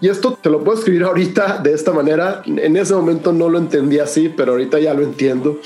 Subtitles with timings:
[0.00, 2.42] Y esto te lo puedo escribir ahorita de esta manera.
[2.46, 5.60] En ese momento no lo entendí así, pero ahorita ya lo entiendo.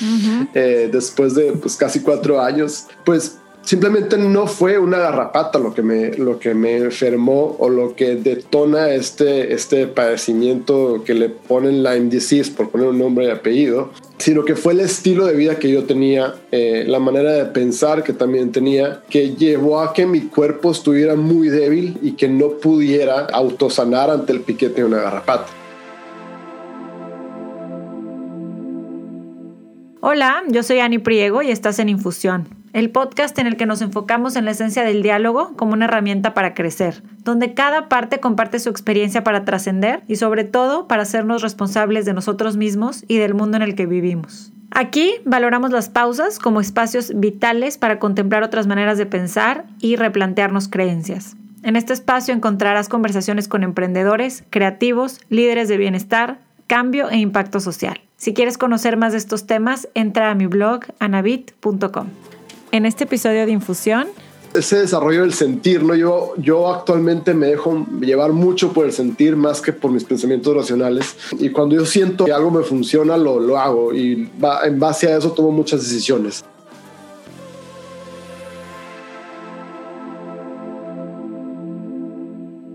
[0.55, 5.83] Eh, después de pues, casi cuatro años, pues simplemente no fue una garrapata lo que
[5.83, 11.83] me, lo que me enfermó o lo que detona este, este padecimiento que le ponen
[11.83, 15.57] Lyme disease, por poner un nombre y apellido, sino que fue el estilo de vida
[15.59, 20.07] que yo tenía, eh, la manera de pensar que también tenía, que llevó a que
[20.07, 24.99] mi cuerpo estuviera muy débil y que no pudiera autosanar ante el piquete de una
[24.99, 25.47] garrapata.
[30.05, 33.83] Hola, yo soy Ani Priego y estás en Infusión, el podcast en el que nos
[33.83, 38.59] enfocamos en la esencia del diálogo como una herramienta para crecer, donde cada parte comparte
[38.59, 43.35] su experiencia para trascender y sobre todo para hacernos responsables de nosotros mismos y del
[43.35, 44.53] mundo en el que vivimos.
[44.71, 50.69] Aquí valoramos las pausas como espacios vitales para contemplar otras maneras de pensar y replantearnos
[50.69, 51.37] creencias.
[51.63, 58.01] En este espacio encontrarás conversaciones con emprendedores, creativos, líderes de bienestar, cambio e impacto social.
[58.17, 62.07] Si quieres conocer más de estos temas, entra a mi blog anabit.com.
[62.73, 64.09] En este episodio de Infusión,
[64.55, 65.95] ese desarrollo del sentir, ¿no?
[65.95, 70.57] Yo, yo actualmente me dejo llevar mucho por el sentir más que por mis pensamientos
[70.57, 71.15] racionales.
[71.39, 73.93] Y cuando yo siento que algo me funciona, lo, lo hago.
[73.93, 74.31] Y
[74.65, 76.47] en base a eso tomo muchas decisiones.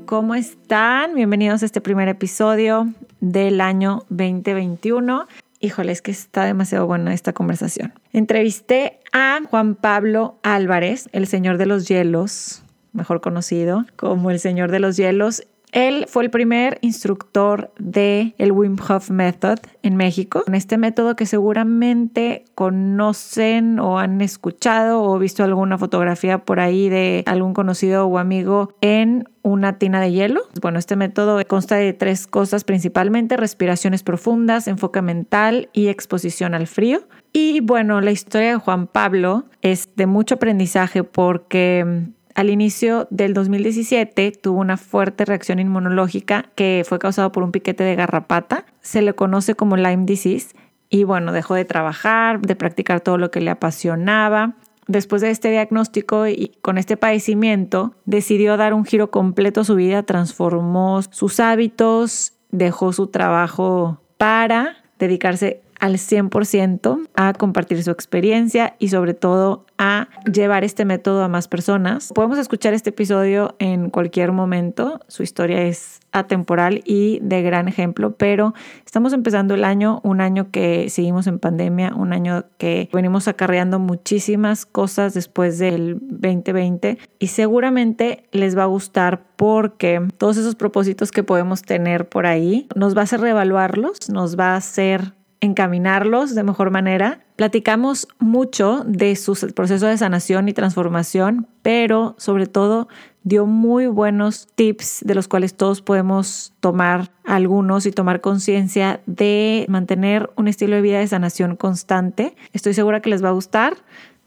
[0.05, 1.15] ¿Cómo están?
[1.15, 5.27] Bienvenidos a este primer episodio del año 2021.
[5.59, 7.93] Híjole, es que está demasiado buena esta conversación.
[8.13, 14.71] Entrevisté a Juan Pablo Álvarez, el Señor de los Hielos, mejor conocido como el Señor
[14.71, 20.43] de los Hielos, él fue el primer instructor de el Wim Hof Method en México.
[20.51, 27.23] Este método que seguramente conocen o han escuchado o visto alguna fotografía por ahí de
[27.25, 30.41] algún conocido o amigo en una tina de hielo.
[30.61, 36.67] Bueno, este método consta de tres cosas principalmente, respiraciones profundas, enfoque mental y exposición al
[36.67, 37.07] frío.
[37.33, 43.33] Y bueno, la historia de Juan Pablo es de mucho aprendizaje porque al inicio del
[43.33, 48.67] 2017 tuvo una fuerte reacción inmunológica que fue causada por un piquete de garrapata.
[48.79, 50.55] Se le conoce como Lyme disease
[50.87, 54.53] y bueno, dejó de trabajar, de practicar todo lo que le apasionaba.
[54.87, 59.73] Después de este diagnóstico y con este padecimiento, decidió dar un giro completo a su
[59.73, 68.75] vida, transformó sus hábitos, dejó su trabajo para dedicarse al 100% a compartir su experiencia
[68.79, 72.11] y sobre todo a llevar este método a más personas.
[72.13, 74.99] Podemos escuchar este episodio en cualquier momento.
[75.07, 78.53] Su historia es atemporal y de gran ejemplo, pero
[78.85, 83.79] estamos empezando el año, un año que seguimos en pandemia, un año que venimos acarreando
[83.79, 91.11] muchísimas cosas después del 2020 y seguramente les va a gustar porque todos esos propósitos
[91.11, 96.35] que podemos tener por ahí nos va a hacer reevaluarlos, nos va a hacer encaminarlos
[96.35, 97.21] de mejor manera.
[97.35, 102.87] Platicamos mucho de su proceso de sanación y transformación, pero sobre todo
[103.23, 109.65] dio muy buenos tips de los cuales todos podemos tomar algunos y tomar conciencia de
[109.69, 112.35] mantener un estilo de vida de sanación constante.
[112.53, 113.75] Estoy segura que les va a gustar.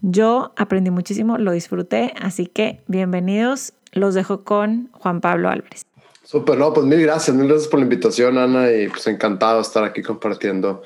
[0.03, 3.75] Yo aprendí muchísimo, lo disfruté, así que bienvenidos.
[3.93, 5.90] Los dejo con Juan Pablo Álvarez.
[6.31, 9.63] Súper, no, pues mil gracias, mil gracias por la invitación, Ana, y pues encantado de
[9.63, 10.85] estar aquí compartiendo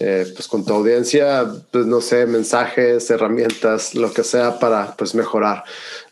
[0.00, 5.14] eh, pues con tu audiencia, pues no sé, mensajes, herramientas, lo que sea para pues
[5.14, 5.62] mejorar,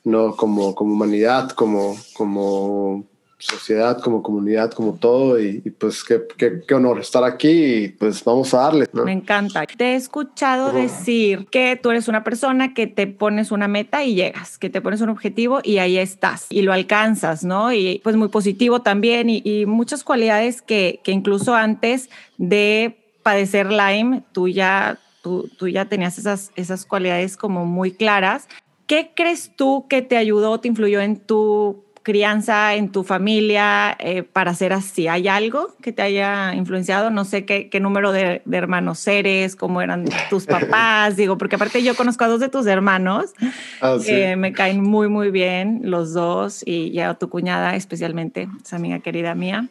[0.04, 0.36] ¿no?
[0.36, 3.06] Como, como humanidad, como, como
[3.38, 5.40] sociedad, como comunidad, como todo.
[5.40, 6.22] Y, pues qué,
[6.66, 8.86] qué, honor estar aquí y pues vamos a darle.
[8.92, 9.64] Me encanta.
[9.66, 14.14] Te he escuchado decir que tú eres una persona que te pones una meta y
[14.14, 17.72] llegas, que te pones un objetivo y ahí estás y lo alcanzas, ¿no?
[17.72, 24.22] Y pues muy positivo también y, muchas cualidades que, que, incluso antes de padecer Lyme,
[24.32, 28.48] tú ya, tú, tú ya tenías esas, esas cualidades como muy claras.
[28.86, 34.22] ¿Qué crees tú que te ayudó, te influyó en tu crianza en tu familia eh,
[34.22, 35.08] para ser así?
[35.08, 37.10] ¿Hay algo que te haya influenciado?
[37.10, 41.82] No sé qué, qué número de, hermanos eres, cómo eran tus papás, digo, porque aparte
[41.82, 43.32] yo conozco a dos de tus hermanos,
[43.80, 43.96] ah,
[44.36, 49.34] me caen muy, muy bien los dos y ya tu cuñada especialmente, esa amiga querida
[49.34, 49.66] mía.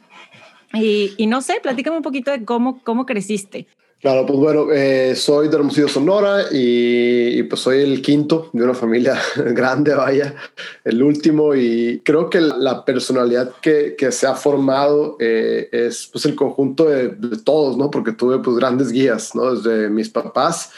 [0.74, 3.66] Y, y no sé, platícame un poquito de cómo, cómo creciste.
[4.06, 8.76] Claro, pues bueno, eh, soy de Hermosillo, Sonora y, pues soy el quinto de una
[8.76, 10.36] familia grande, vaya,
[10.84, 16.24] el último y creo que la personalidad que, que se ha formado eh, es pues
[16.28, 17.90] el conjunto de, todos, ¿no?
[17.90, 19.56] Porque tuve pues grandes guías, ¿no?
[19.56, 20.70] Desde mis papás,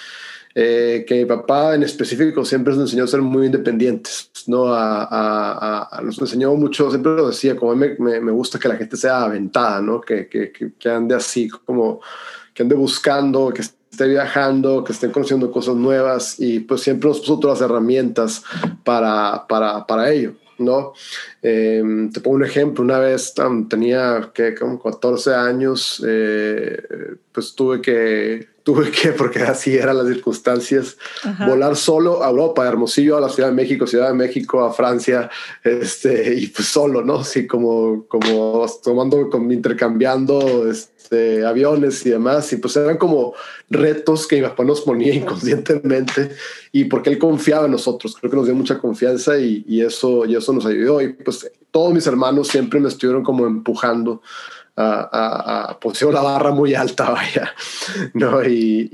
[0.56, 4.68] eh, que mi papá en específico siempre nos enseñó a ser muy independientes, ¿no?
[4.73, 8.77] A, a, nos enseñó mucho, siempre lo decía, como me, me, me, gusta que la
[8.77, 10.00] gente sea aventada, ¿no?
[10.00, 12.00] Que, que, que, ande así, como
[12.57, 17.19] que ande buscando, que esté viajando, que estén conociendo cosas nuevas y pues siempre nos
[17.19, 18.42] puso todas las herramientas
[18.83, 20.33] para, para, para ello.
[20.57, 20.94] ¿no?
[21.44, 23.31] Em, te pongo un ejemplo, una vez
[23.69, 26.81] tenía que como 14 años, eh,
[27.31, 30.98] pues tuve que, tuve que, porque así eran las circunstancias,
[31.45, 34.74] volar solo a Europa, a Hermosillo, a la Ciudad de México, Ciudad de México, a
[34.74, 35.30] Francia,
[35.63, 37.24] este, y pues solo, ¿no?
[37.24, 43.33] Sí, como, como tomando, como intercambiando, este, este, aviones y demás, y pues eran como
[43.69, 46.31] retos que mi nos ponía inconscientemente
[46.74, 50.25] y porque él confiaba en nosotros, creo que nos dio mucha confianza y, y eso,
[50.25, 54.21] y eso nos ayudó y pues todos mis hermanos siempre me estuvieron como empujando
[54.77, 57.53] a, a, pues, la barra muy alta, vaya,
[58.13, 58.44] ¿no?
[58.44, 58.89] Y,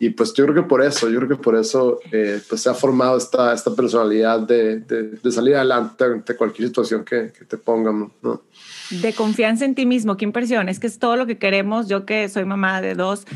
[0.00, 2.70] y, pues yo creo que por eso, yo creo que por eso eh, pues se
[2.70, 7.58] ha formado esta, esta personalidad de, de, salir adelante ante cualquier situación que, que te
[7.58, 8.42] pongan, ¿no?
[8.90, 10.16] de confianza en ti mismo.
[10.16, 10.68] Qué impresión.
[10.68, 11.88] Es que es todo lo que queremos.
[11.88, 13.26] Yo que soy mamá de dos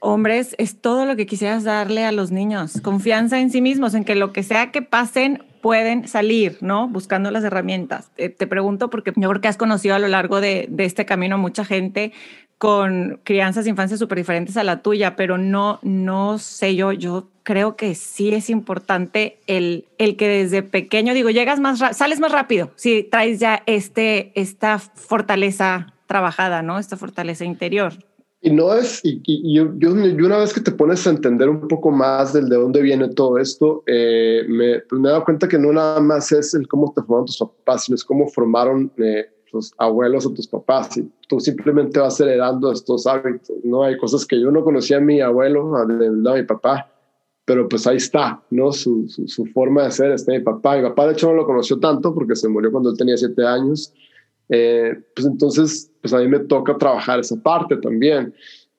[0.00, 2.80] hombres, es todo lo que quisieras darle a los niños.
[2.82, 6.88] Confianza en sí mismos, en que lo que sea que pasen pueden salir, ¿no?
[6.88, 8.10] Buscando las herramientas.
[8.16, 11.64] Te, pregunto porque yo creo has conocido a lo largo de, de este camino mucha
[11.64, 12.12] gente
[12.58, 17.76] con crianzas infancias súper diferentes a la tuya, pero no, no sé yo, yo creo
[17.76, 22.72] que sí es importante el, el que desde pequeño, digo, llegas más, sales más rápido
[22.76, 26.78] si traes ya este, esta fortaleza trabajada, ¿no?
[26.78, 27.92] Esta fortaleza interior.
[28.46, 29.20] Y no es, y,
[29.52, 32.80] yo, yo, una vez que te pones a entender un poco más del de dónde
[32.80, 36.54] viene todo esto, eh, me, pues me he dado cuenta que no nada más es
[36.54, 40.46] el cómo te formaron tus papás, sino es cómo formaron eh, tus abuelos o tus
[40.46, 40.96] papás.
[40.96, 43.82] Y tú simplemente vas heredando estos hábitos, ¿no?
[43.82, 46.88] Hay cosas que yo no conocía a mi abuelo, a, de mi papá,
[47.44, 48.70] pero pues ahí está, ¿no?
[48.70, 50.76] Su, su, forma de ser está mi papá.
[50.76, 53.44] Mi papá, de hecho, no lo conoció tanto porque se murió cuando él tenía siete
[53.44, 53.92] años.
[54.48, 58.34] Eh, pues entonces, pues a mí me toca trabajar esa parte también.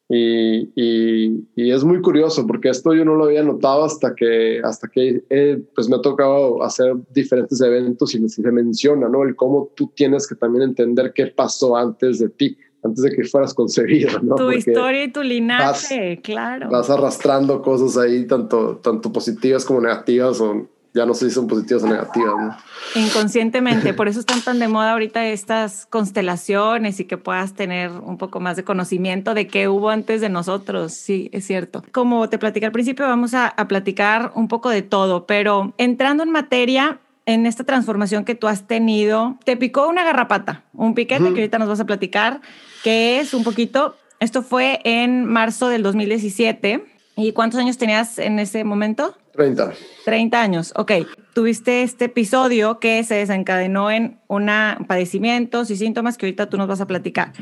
[0.09, 4.87] Y, y, es muy curioso porque esto yo no lo había notado hasta que, hasta
[4.87, 9.23] que eh, pues me ha tocado hacer diferentes eventos y se menciona, ¿no?
[9.23, 13.23] El cómo tú tienes que también entender qué pasó antes de ti antes de que
[13.25, 14.35] fueras concebido, ¿no?
[14.35, 16.69] Tu historia y tu linaje, claro.
[16.69, 20.67] Vas arrastrando cosas ahí, tanto, tanto positivas como negativas, o
[20.97, 22.57] ya no sé si son positivas o negativas, ¿no?
[22.95, 28.17] Inconscientemente, por eso están tan de moda ahorita estas constelaciones y que puedas tener un
[28.17, 31.83] poco más de conocimiento de qué hubo antes de nosotros, sí, es cierto.
[31.91, 36.23] Como te platicé al principio, vamos a, a platicar un poco de todo, pero entrando
[36.23, 41.25] en materia, en esta transformación que tú has tenido, te picó una garrapata, un piquete
[41.25, 42.41] que ahorita nos vas a platicar,
[42.83, 46.96] que es un poquito, esto fue en marzo del 2017.
[47.17, 49.15] ¿Y cuántos años tenías en ese momento?
[49.33, 49.73] 30.
[50.05, 50.91] 30 años, ok.
[51.33, 56.67] Tuviste este episodio que se desencadenó en una padecimientos y síntomas que ahorita tú nos
[56.67, 57.33] vas a platicar.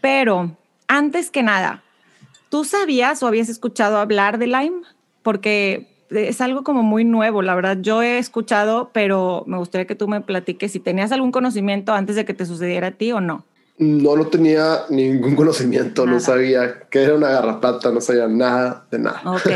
[0.00, 0.56] Pero
[0.88, 1.84] antes que nada,
[2.48, 4.82] ¿tú sabías o habías escuchado hablar de Lyme?
[5.22, 7.78] Porque es algo como muy nuevo, la verdad.
[7.80, 12.16] Yo he escuchado, pero me gustaría que tú me platiques si tenías algún conocimiento antes
[12.16, 13.44] de que te sucediera a ti o no.
[13.80, 18.98] No, no tenía ningún conocimiento, no sabía que era una garrapata, no sabía nada de
[18.98, 19.22] nada.
[19.24, 19.48] Ok,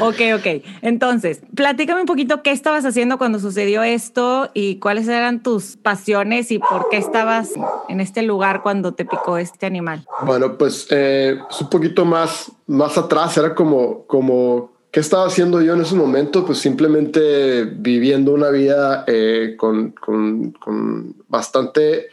[0.00, 0.64] ok, ok.
[0.80, 6.50] Entonces, platícame un poquito qué estabas haciendo cuando sucedió esto y cuáles eran tus pasiones
[6.50, 7.50] y por qué estabas
[7.90, 10.06] en este lugar cuando te picó este animal.
[10.22, 15.74] Bueno, pues, eh, un poquito más, más atrás, era como, como ¿Qué estaba haciendo yo
[15.74, 16.46] en ese momento?
[16.46, 22.06] Pues simplemente viviendo una vida eh, con, con, con, bastante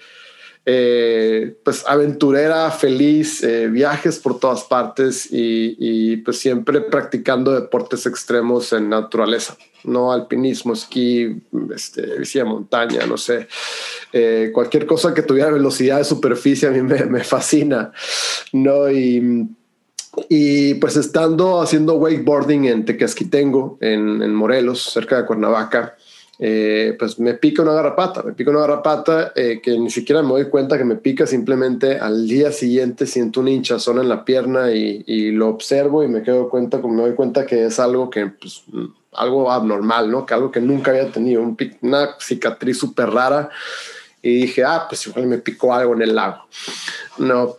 [0.66, 8.72] eh, pues aventurera, feliz, eh, viajes por todas partes y, pues siempre practicando deportes extremos
[8.72, 11.42] en naturaleza, no alpinismo, esquí,
[11.76, 13.48] este, bici de montaña, no sé,
[14.54, 17.92] cualquier cosa que tuviera velocidad de superficie a mí me, fascina,
[18.54, 18.90] ¿no?
[18.90, 19.48] Y
[20.30, 25.96] y pues estando haciendo wakeboarding en Tequesquitengo, en, en Morelos, cerca de Cuernavaca,
[26.46, 30.28] eh, pues me pica una garrapata, me pica una garrapata eh, que ni siquiera me
[30.28, 34.70] doy cuenta que me pica, simplemente al día siguiente siento una hinchazón en la pierna
[34.74, 38.66] y, lo observo y me quedo cuenta, me doy cuenta que es algo que, pues,
[39.14, 40.26] algo abnormal, ¿no?
[40.26, 43.50] Que algo que nunca había tenido, un, una cicatriz súper rara.
[44.22, 46.44] Y dije, ah, pues igual me picó algo en el lago.
[47.20, 47.56] No,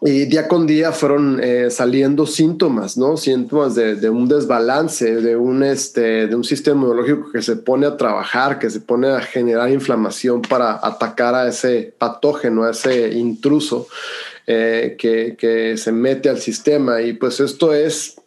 [0.00, 3.16] y día con día fueron eh, saliendo síntomas, ¿no?
[3.16, 7.96] Síntomas de, un desbalance, de un, este, de un sistema inmunológico que se pone a
[7.96, 13.88] trabajar, que se pone a generar inflamación para atacar a ese patógeno, a ese intruso
[14.46, 17.02] eh, que, que se mete al sistema.
[17.02, 18.18] Y pues esto es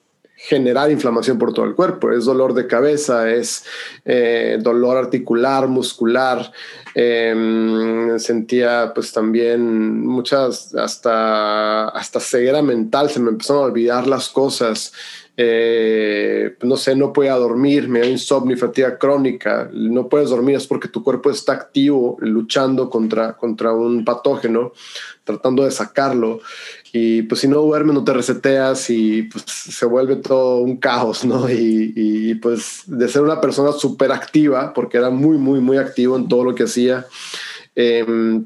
[0.44, 2.12] generar inflamación por todo el cuerpo.
[2.12, 3.64] Es dolor de cabeza, es
[4.06, 6.52] eh, dolor articular, muscular.
[6.94, 14.30] Em, sentía pues también muchas, hasta, hasta ceguera mental, se me empezaron a olvidar las
[14.30, 14.94] cosas.
[15.38, 20.68] Eh, no sé, no podía dormir, me da insomnio, fatiga crónica, no puedes dormir es
[20.68, 24.74] porque tu cuerpo está activo luchando contra, contra un patógeno,
[25.24, 26.42] tratando de sacarlo.
[26.94, 31.24] Y pues si no duermes, no te reseteas y pues se vuelve todo un caos,
[31.24, 31.48] ¿no?
[31.50, 36.28] Y, pues de ser una persona súper activa, porque era muy, muy, muy activo en
[36.28, 37.06] todo lo que hacía,
[37.76, 38.46] em,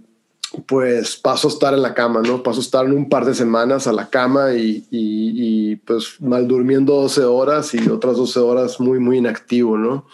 [0.65, 2.43] pues paso a estar en la cama, ¿no?
[2.43, 6.47] Paso a estar en un par de semanas a la cama y, y, pues mal
[6.47, 10.05] durmiendo 12 horas y otras 12 horas muy, muy inactivo, ¿no?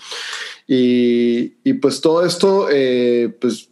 [0.68, 3.70] Y, y pues todo esto, eh, pues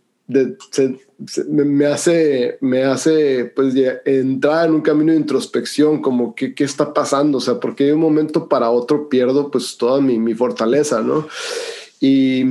[1.48, 3.74] me, hace, me hace pues
[4.06, 7.94] entrar en un camino de introspección, como qué, qué está pasando, o sea, porque de
[7.94, 11.28] un momento para otro pierdo pues toda mi, mi fortaleza, ¿no?
[12.02, 12.44] Y,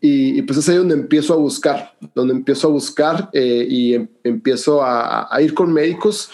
[0.00, 4.08] y, pues es ahí donde empiezo a buscar, donde empiezo a buscar eh, y em,
[4.24, 6.30] empiezo a, a, ir con médicos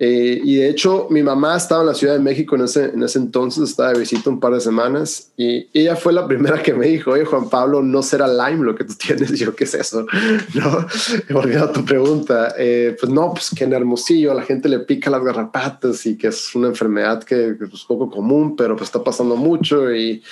[0.00, 3.02] eh, y de hecho, mi mamá estaba en la Ciudad de México en ese, en
[3.02, 6.72] ese entonces, estaba de visita un par de semanas y ella fue la primera que
[6.72, 9.32] me dijo, oye Juan Pablo, no será Lyme lo que tú tienes.
[9.32, 10.06] Y yo, ¿qué es eso?
[10.54, 10.86] No,
[11.30, 14.80] volviendo a tu pregunta, eh, pues no, pues que en Hermosillo a la gente le
[14.80, 19.02] pica las garrapatas y que es una enfermedad que, es poco común, pero pues está
[19.02, 20.22] pasando mucho y,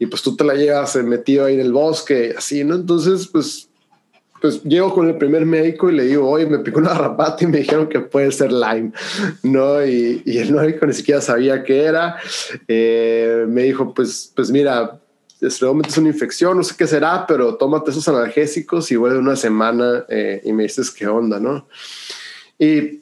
[0.00, 2.74] y pues tú te la llevas metido ahí en el bosque, así, ¿no?
[2.74, 3.70] Entonces, pues
[4.40, 7.46] pues llego con el primer médico y le digo, oye, me picó una rapata y
[7.46, 8.92] me dijeron que puede ser Lyme,
[9.42, 9.84] ¿no?
[9.84, 12.16] Y, y el médico ni siquiera sabía qué era.
[12.66, 14.98] Eh, me dijo, pues, pues mira,
[15.40, 19.18] este momento es una infección, no sé qué será, pero tómate esos analgésicos y vuelve
[19.18, 21.68] una semana eh, y me dices qué onda, ¿no?
[22.58, 22.99] Y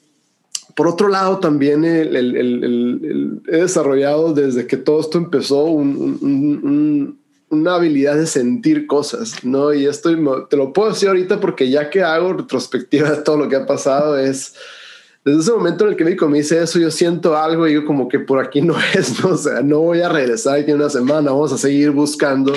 [0.78, 6.20] por otro lado, también el, el, el, he desarrollado desde que todo esto empezó un,
[6.22, 7.18] un
[7.50, 9.74] una habilidad de sentir cosas, ¿no?
[9.74, 10.10] Y esto
[10.48, 13.66] te lo puedo decir ahorita porque ya que hago retrospectiva de todo lo que ha
[13.66, 14.54] pasado es,
[15.24, 18.08] desde ese momento en el que me dice eso, yo siento algo y yo como
[18.08, 19.30] que por aquí no es, ¿no?
[19.30, 22.52] O sea, no voy a regresar aquí una semana, vamos a seguir buscando.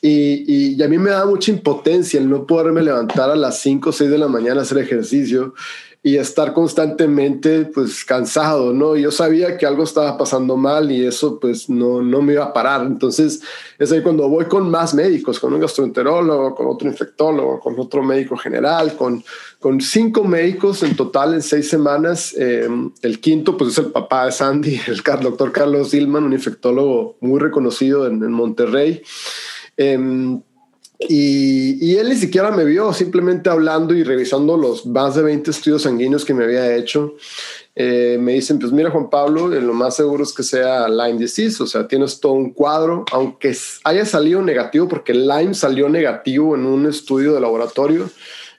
[0.00, 3.90] Y, y, a mí me da mucha impotencia el no poderme levantar a las 5
[3.90, 5.54] o 6 de la mañana a hacer ejercicio
[6.04, 8.96] y estar constantemente pues cansado, ¿no?
[8.96, 12.52] Yo sabía que algo estaba pasando mal y eso pues no, no me iba a
[12.52, 12.84] parar.
[12.84, 13.40] Entonces
[13.78, 18.02] es ahí cuando voy con más médicos, con un gastroenterólogo, con otro infectólogo, con otro
[18.02, 19.22] médico general, con,
[19.60, 22.34] con cinco médicos en total en seis semanas.
[22.36, 27.16] Em, el quinto pues es el papá de Sandy, el doctor Carlos Dillman, un infectólogo
[27.20, 29.02] muy reconocido en, Monterrey.
[29.76, 30.40] Eh,
[31.08, 35.82] y, él ni siquiera me vio, simplemente hablando y revisando los más de 20 estudios
[35.82, 37.14] sanguíneos que me había hecho.
[37.74, 41.18] Eh, me dicen, pues mira Juan Pablo, eh, lo más seguro es que sea Lyme
[41.18, 46.54] disease, o sea, tienes todo un cuadro, aunque haya salido negativo, porque Lyme salió negativo
[46.54, 48.10] en un estudio de laboratorio.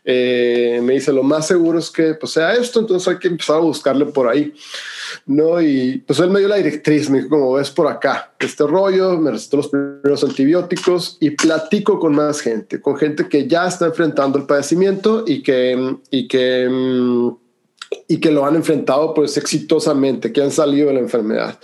[0.06, 3.58] Eh, me dice, lo más seguro es que pues, sea esto, entonces hay que empezar
[3.58, 4.54] a buscarle por ahí.
[5.26, 5.62] ¿no?
[5.62, 9.18] Y pues él me dio la directriz, me dijo, como ves por acá, este rollo,
[9.18, 13.88] me recetó los primeros antibióticos y platico con más gente, con gente que ya está
[13.88, 16.70] enfrentando el padecimiento y que, y que,
[18.08, 21.60] y que lo han enfrentado pues exitosamente, que han salido de la enfermedad.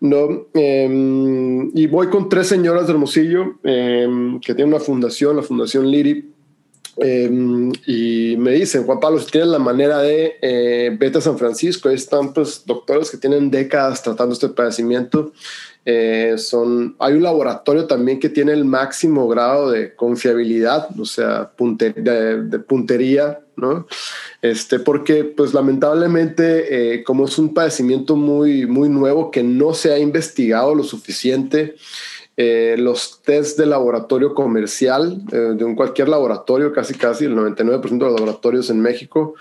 [0.00, 0.46] ¿no?
[0.54, 5.90] Em, y voy con tres señoras de Hermosillo em, que tienen una fundación, la Fundación
[5.90, 6.35] Liri,
[6.98, 11.36] Em, y me dicen, Juan Pablo, si tienes la manera de eh, vete a San
[11.36, 15.32] Francisco, ahí están pues doctores que tienen décadas tratando este padecimiento.
[15.84, 21.52] Eh, son, hay un laboratorio también que tiene el máximo grado de confiabilidad, o sea,
[21.58, 23.86] de, puntería, ¿no?
[24.42, 29.98] Este, porque pues lamentablemente como es un padecimiento muy, muy nuevo que no se ha
[29.98, 31.76] investigado lo suficiente,
[32.36, 37.80] eh, los test de laboratorio comercial, eh, de un cualquier laboratorio, casi casi el 99%
[37.80, 39.34] de los laboratorios en México,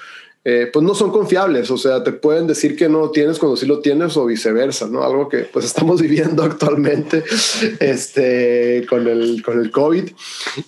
[0.48, 3.58] eh, pues no son confiables, o sea, te pueden decir que no lo tienes cuando
[3.58, 5.04] sí lo tienes o viceversa, ¿no?
[5.04, 7.24] Algo que pues estamos viviendo actualmente
[7.80, 10.04] este, con, el, con el COVID.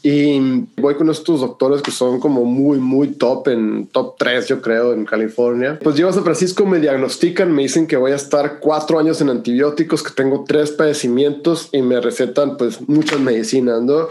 [0.02, 0.40] Y
[0.78, 4.94] voy con estos doctores que son como muy, muy top, en top 3, yo creo,
[4.94, 5.78] en California.
[5.84, 9.22] Pues llego a San Francisco, me diagnostican, me dicen que voy a estar cuatro años
[9.22, 14.08] en antibióticos, que tengo tres padecimientos y me recetan pues muchas medicinas, ¿no?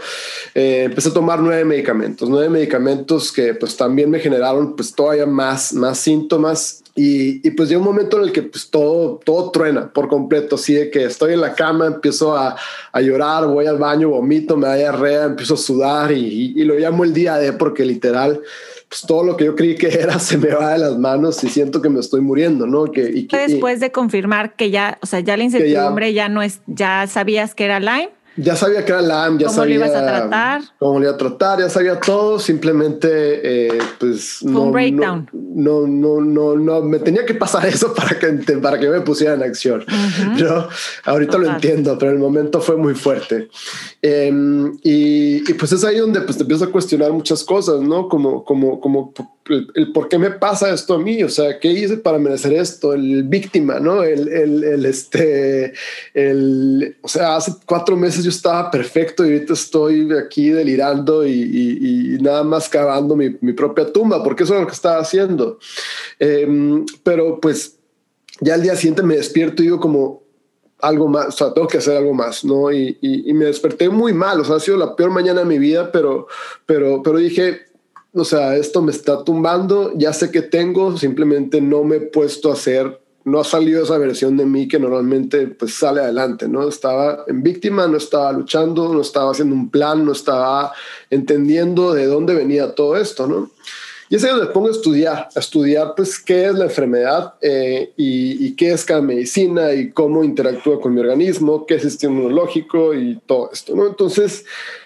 [0.55, 5.25] Eh, empecé a tomar nueve medicamentos, nueve medicamentos que pues también me generaron pues todavía
[5.25, 6.83] más más, síntomas.
[6.95, 10.73] Y, pues llega un momento en el que pues todo, todo truena por completo, así
[10.73, 12.55] de que estoy en la cama, empiezo a,
[12.91, 16.73] a llorar, voy al baño, vomito, me da diarrea, empiezo a sudar y, y, lo
[16.73, 18.41] llamo el día de porque literal
[18.89, 21.49] pues todo lo que yo creí que era se me va de las manos y
[21.49, 22.85] siento que me estoy muriendo, ¿no?
[22.85, 26.41] Que, y, después de confirmar que ya, o sea, ya la incertidumbre ya, ya no
[26.41, 29.85] es, ya sabías que era Lyme ya sabía que era LAM, ya ¿Cómo sabía lo
[29.85, 30.61] ibas a tratar?
[30.77, 33.07] cómo lo iba a tratar, ya sabía todo, simplemente
[33.67, 35.29] eh, pues no, un breakdown.
[35.33, 38.27] No, no, no, no, me tenía que pasar eso para que,
[38.57, 39.83] para que me pusiera en acción.
[40.37, 40.69] Yo
[41.05, 43.49] ahorita lo entiendo, pero el momento fue muy fuerte.
[44.01, 48.07] Em, y, y, pues es ahí donde pues, te empiezas a cuestionar muchas cosas, ¿no?
[48.07, 49.13] Como, como, como
[49.49, 52.93] el, por qué me pasa esto a mí, o sea, ¿qué hice para merecer esto?
[52.93, 54.03] El víctima, ¿no?
[54.03, 55.73] El, el, el, este,
[56.13, 61.31] el, o sea, hace cuatro meses yo estaba perfecto y ahorita estoy aquí delirando y,
[61.31, 65.59] y, nada más cavando mi, mi, propia tumba, porque eso es lo que estaba haciendo.
[66.19, 67.77] Em, pero pues
[68.41, 70.27] ya al día siguiente me despierto y digo como,
[70.79, 72.71] algo más, o sea, tengo que hacer algo más, ¿no?
[72.71, 75.45] Y, y, y, me desperté muy mal, o sea, ha sido la peor mañana de
[75.45, 76.27] mi vida, pero,
[76.65, 77.66] pero, pero dije,
[78.17, 82.49] o sea, esto me está tumbando, ya sé que tengo, simplemente no me he puesto
[82.49, 86.67] a hacer, no ha salido esa versión de mí que normalmente pues sale adelante, ¿no?
[86.67, 90.73] Estaba en víctima, no estaba luchando, no estaba haciendo un plan, no estaba
[91.09, 93.51] entendiendo de dónde venía todo esto, ¿no?
[94.09, 97.91] Y es ahí donde pongo a estudiar, a estudiar pues qué es la enfermedad eh,
[97.97, 101.91] y, y, qué es cada medicina y cómo interactúa con mi organismo, qué es el
[101.91, 103.85] sistema inmunológico y todo esto, ¿no?
[103.85, 104.45] Entonces,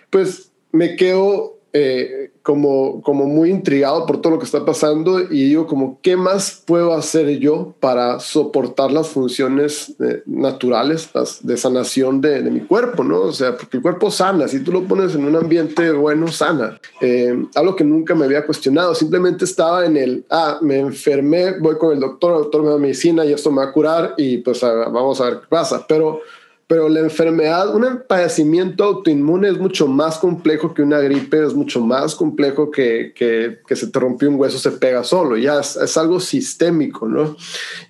[0.09, 5.45] pues me quedo eh, como, como muy intrigado por todo lo que está pasando y
[5.45, 11.55] digo como, ¿qué más puedo hacer yo para soportar las funciones eh, naturales las de
[11.55, 13.03] sanación de, de, mi cuerpo?
[13.03, 13.21] ¿no?
[13.21, 16.79] O sea, porque el cuerpo sana, si tú lo pones en un ambiente bueno, sana.
[16.99, 21.77] Eh, algo que nunca me había cuestionado, simplemente estaba en el, ah, me enfermé, voy
[21.77, 24.39] con el doctor, el doctor me da medicina y esto me va a curar y
[24.39, 25.85] pues vamos a ver qué pasa.
[25.87, 26.21] Pero
[26.71, 31.81] pero la enfermedad, un padecimiento autoinmune es mucho más complejo que una gripe, es mucho
[31.81, 36.21] más complejo que, que, se te rompió un hueso, se pega solo, ya es, algo
[36.21, 37.35] sistémico, ¿no?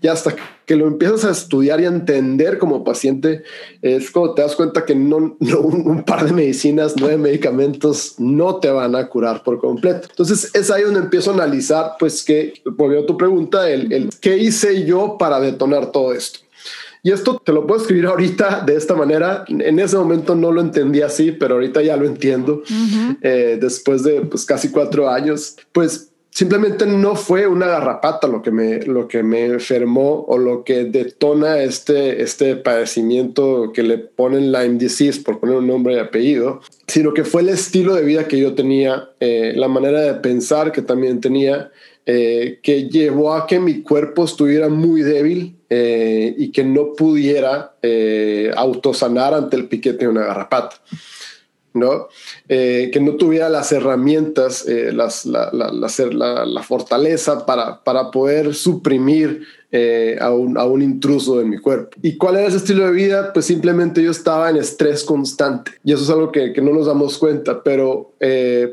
[0.02, 0.36] Y hasta
[0.66, 3.44] que lo empiezas a estudiar y a entender como paciente,
[3.84, 8.56] es como te das cuenta que no, no un, par de medicinas, nueve medicamentos no
[8.56, 10.08] te van a curar por completo.
[10.10, 14.10] Entonces es ahí donde empiezo a analizar, pues que, volviendo a tu pregunta, el, el
[14.20, 16.40] qué hice yo para detonar todo esto.
[17.04, 19.44] Y esto te lo puedo escribir ahorita de esta manera.
[19.48, 22.62] En ese momento no lo entendí así, pero ahorita ya lo entiendo.
[23.22, 28.52] eh, después de pues, casi cuatro años, pues simplemente no fue una garrapata lo que
[28.52, 34.52] me, lo que me enfermó o lo que detona este, este padecimiento que le ponen
[34.52, 38.28] Lyme disease, por poner un nombre y apellido, sino que fue el estilo de vida
[38.28, 41.72] que yo tenía, eh, la manera de pensar que también tenía
[42.06, 47.76] eh, que llevó a que mi cuerpo estuviera muy débil eh, y que no pudiera
[47.82, 50.78] eh, autosanar ante el piquete de una garrapata.
[51.74, 52.08] ¿No?
[52.50, 55.72] Eh, que no tuviera las herramientas, eh, las, la, la,
[56.46, 61.98] la, fortaleza para, para poder suprimir eh, a, un, a, un, intruso en mi cuerpo.
[62.02, 63.32] ¿Y cuál era ese estilo de vida?
[63.32, 66.88] Pues simplemente yo estaba en estrés constante y eso es algo que, que no nos
[66.88, 68.12] damos cuenta, pero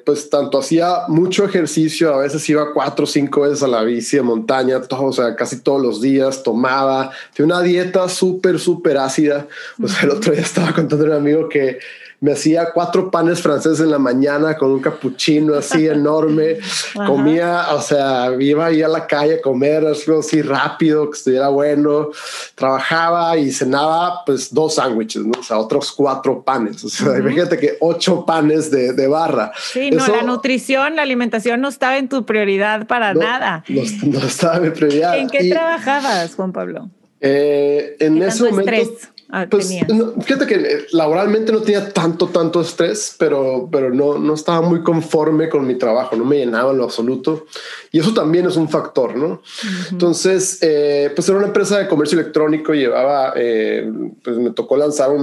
[0.05, 4.17] pues tanto hacía mucho ejercicio, a veces iba cuatro o cinco veces a la bici
[4.17, 8.99] de montaña, todo, o sea, casi todos los días tomaba, tenía una dieta súper, súper
[8.99, 9.47] ácida.
[9.83, 11.79] O sea, el otro día estaba contando a un amigo que
[12.21, 16.59] me hacía cuatro panes franceses en la mañana con un capuchino así enorme.
[17.07, 21.49] Comía, o sea, iba ahí a la calle a comer algo así rápido, que estuviera
[21.49, 22.11] bueno.
[22.55, 25.39] Trabajaba y cenaba pues dos sándwiches, ¿no?
[25.39, 26.83] O sea, otros cuatro panes.
[26.85, 27.21] O sea, uh -huh.
[27.21, 29.53] imagínate que ocho panes de, de barra.
[29.73, 33.65] Sí, Eso, no, la nutrición, la alimentación no estaba en tu prioridad para no, nada.
[33.69, 35.19] No, no, estaba en mi prioridad.
[35.19, 36.91] ¿En qué y, trabajabas, Juan Pablo?
[37.21, 38.71] Eh, en ese momento...
[38.73, 39.09] Estrés?
[39.31, 44.17] Ah, pues, no, fíjate que eh, laboralmente no tenía tanto, tanto estrés, pero, pero no,
[44.17, 47.47] no estaba muy conforme con mi trabajo, no me llenaba en lo absoluto.
[47.93, 49.27] Y eso también es un factor, ¿no?
[49.27, 49.93] Uh -huh.
[49.93, 53.93] Entonces, eh, pues era una empresa de comercio electrónico, llevaba, eh,
[54.25, 55.23] pues me tocó lanzar un,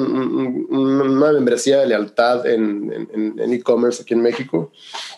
[0.70, 2.92] un, una membresía de lealtad en
[3.54, 4.72] e-commerce en, en aquí en México.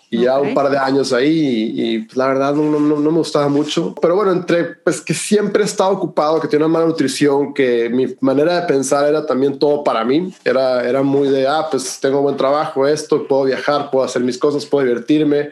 [0.10, 0.26] Y okay.
[0.26, 3.18] ya un par de años ahí y, y pues, la verdad no, no, no, me
[3.18, 3.94] gustaba mucho.
[4.02, 8.16] Pero bueno, entre pues que siempre estaba ocupado, que tenía una mala nutrición, que mi
[8.22, 10.34] manera de pensar era también todo para mí.
[10.46, 14.38] Era, era muy de, ah, pues tengo buen trabajo, esto, puedo viajar, puedo hacer mis
[14.38, 15.50] cosas, puedo divertirme.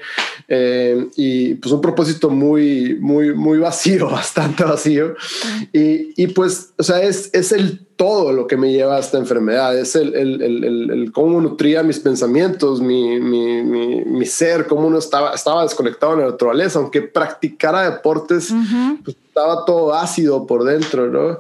[0.48, 5.16] Eh, y pues un propósito muy, muy, muy vacío, bastante vacío.
[5.74, 9.18] Y, y pues, o sea, es, es el todo lo que me lleva a esta
[9.18, 14.68] enfermedad, es el, el, el, el cómo nutría mis pensamientos, mi, mi, mi, mi, ser,
[14.68, 19.04] cómo uno estaba, estaba desconectado de la naturaleza, aunque practicara deportes, uh -huh.
[19.04, 21.40] pues, estaba todo ácido por dentro, ¿no?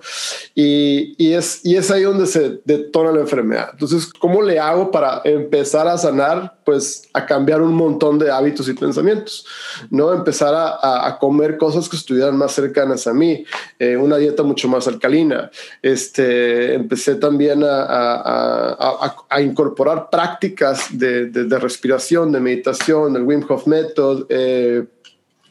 [0.53, 3.69] Y, y, es, y es ahí donde se detona la enfermedad.
[3.71, 6.58] Entonces, ¿cómo le hago para empezar a sanar?
[6.65, 9.45] Pues a cambiar un montón de hábitos y pensamientos,
[9.89, 10.12] ¿no?
[10.12, 13.45] Empezar a, a comer cosas que estuvieran más cercanas a mí,
[13.79, 15.49] eh, una dieta mucho más alcalina.
[15.81, 23.23] Este, empecé también a, a, a incorporar prácticas de, de, de, respiración, de meditación, del
[23.23, 24.84] Wim Hof Method, eh,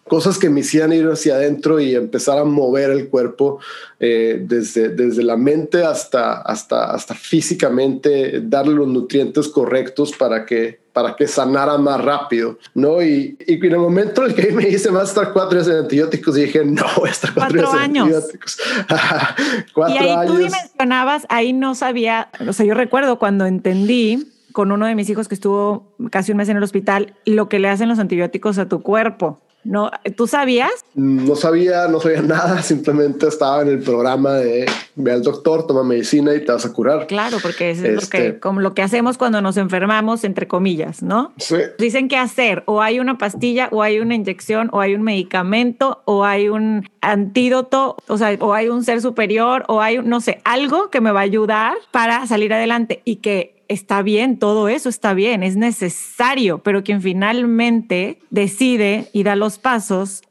[0.06, 3.58] cosas que me hicieran ir hacia adentro y empezar a mover el cuerpo
[3.98, 10.78] eh, desde, desde la mente hasta, hasta, hasta físicamente, darle los nutrientes correctos para que,
[10.92, 13.02] para que sanara más rápido, ¿no?
[13.02, 15.68] Y, y en el momento en el que me dice, vas a estar cuatro días
[15.68, 18.08] en antibióticos, dije, no, voy a estar cuatro, días años.
[18.08, 18.58] en antibióticos.
[19.74, 20.26] cuatro y ahí años.
[20.26, 25.08] tú mencionabas, ahí no sabía, o sea, yo recuerdo cuando entendí con uno de mis
[25.10, 28.58] hijos que estuvo casi un mes en el hospital, lo que le hacen los antibióticos
[28.58, 29.40] a tu cuerpo.
[29.64, 30.70] No, ¿tú sabías?
[30.94, 35.82] No sabía, no sabía nada, simplemente estaba en el programa de ve al doctor, toma
[35.82, 37.06] medicina y te vas a curar.
[37.06, 41.02] Claro, porque es lo que este como lo que hacemos cuando nos enfermamos entre comillas,
[41.02, 41.32] ¿no?
[41.38, 41.56] Sí.
[41.78, 46.02] Dicen qué hacer, o hay una pastilla o hay una inyección o hay un medicamento
[46.04, 50.40] o hay un antídoto, o sea, o hay un ser superior o hay no sé,
[50.44, 54.88] algo que me va a ayudar para salir adelante y que está bien, todo eso
[54.88, 60.22] está bien, es necesario, pero quien finalmente decide y da los pasos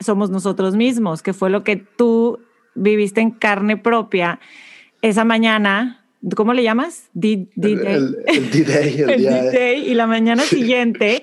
[0.00, 2.40] somos nosotros mismos, que fue lo que tú
[2.74, 4.40] viviste en carne propia
[5.00, 6.04] esa mañana.
[6.36, 7.10] ¿Cómo le llamas?
[7.14, 7.72] D-Day.
[7.72, 9.00] El, D-Day.
[9.00, 11.22] El, D-Day y la mañana siguiente.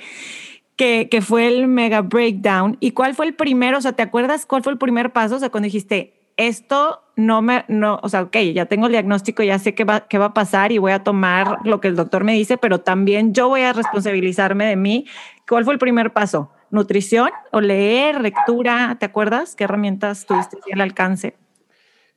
[0.75, 2.77] Que, que, fue el mega breakdown.
[2.79, 3.77] ¿Y cuál fue el primero?
[3.77, 5.35] O sea, ¿te acuerdas cuál fue el primer paso?
[5.35, 9.43] O sea, cuando dijiste, esto no me, no, o sea, ok, ya tengo el diagnóstico,
[9.43, 11.97] ya sé qué va, qué va a pasar y voy a tomar lo que el
[11.97, 15.05] doctor me dice, pero también yo voy a responsabilizarme de mí.
[15.47, 16.51] ¿Cuál fue el primer paso?
[16.71, 18.95] ¿Nutrición o leer, lectura?
[18.99, 19.55] ¿Te acuerdas?
[19.55, 21.35] ¿Qué herramientas tuviste al alcance?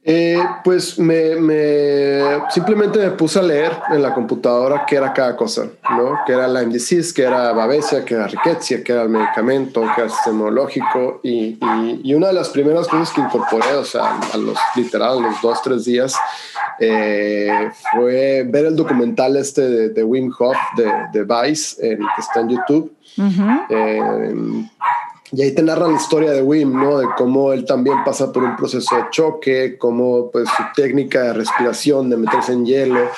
[0.05, 5.37] Eh, pues me, me, simplemente me puse a leer en la computadora qué era cada
[5.37, 6.19] cosa, ¿no?
[6.27, 10.01] Que era Lyme disease, que era babesia, que era riqueza, que era el medicamento, que
[10.01, 10.51] era el sistema
[11.23, 15.19] y, y, y, una de las primeras cosas que incorporé, o sea, a los literal,
[15.19, 16.17] a los dos, tres días,
[16.81, 22.41] eh, fue ver el documental este de, de Wim Hof de, de Vice, que está
[22.41, 22.93] en YouTube.
[23.19, 24.69] Uh -huh.
[25.35, 26.99] Y ahí te narran la historia de Wim, ¿no?
[26.99, 31.33] De cómo él también pasa por un proceso de choque, cómo pues su técnica de
[31.33, 33.09] respiración, de meterse en hielo,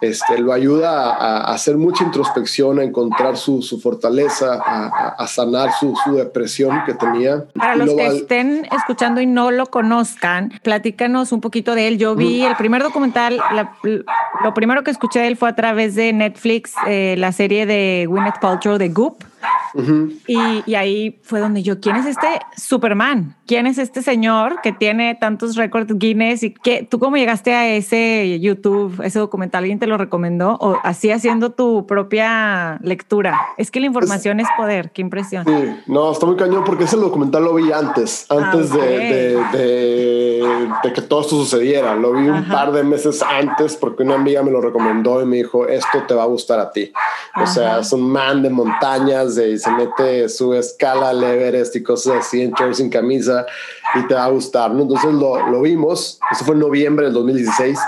[0.00, 5.26] este, lo ayuda a, a hacer mucha introspección, a encontrar su, su fortaleza, a, a
[5.26, 7.44] sanar su, su, depresión que tenía.
[7.54, 11.98] Para los que estén escuchando y no lo conozcan, platícanos un poquito de él.
[11.98, 15.94] Yo vi el primer documental, la, lo primero que escuché de él fue a través
[15.94, 19.27] de Netflix, eh, la serie de Gwyneth Paltrow de Goop.
[19.74, 20.20] Uh -huh.
[20.26, 23.36] y, y, ahí fue donde yo, ¿quién es este Superman?
[23.46, 26.42] ¿Quién es este señor que tiene tantos récords Guinness?
[26.42, 29.64] ¿Y qué, tú cómo llegaste a ese YouTube, ese documental?
[29.64, 30.56] ¿Alguien te lo recomendó?
[30.60, 33.38] ¿O así haciendo tu propia lectura?
[33.56, 35.44] Es que la información es, es poder, qué impresión.
[35.46, 38.88] Sí, no, está muy cañón porque ese documental lo vi antes, antes ah, okay.
[38.88, 41.94] de, de, de, de, que todo esto sucediera.
[41.94, 42.52] Lo vi un Ajá.
[42.52, 46.14] par de meses antes porque una amiga me lo recomendó y me dijo, esto te
[46.14, 46.92] va a gustar a ti.
[47.34, 47.44] Ajá.
[47.44, 51.82] O sea, es un man de montañas, de, se mete su escala al Everest y
[51.82, 53.46] cosas así en shorts sin camisa
[53.94, 54.82] y te va a gustar, ¿no?
[54.82, 57.78] Entonces lo, lo vimos, eso fue en noviembre del 2016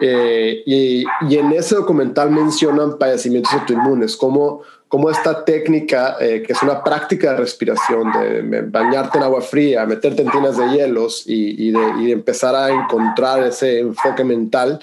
[0.00, 6.52] eh, y, y, en ese documental mencionan padecimientos autoinmunes, como como esta técnica, eh, que
[6.52, 11.24] es una práctica de respiración, de bañarte en agua fría, meterte en tinas de hielos
[11.26, 14.78] y, de, empezar a encontrar ese enfoque mental,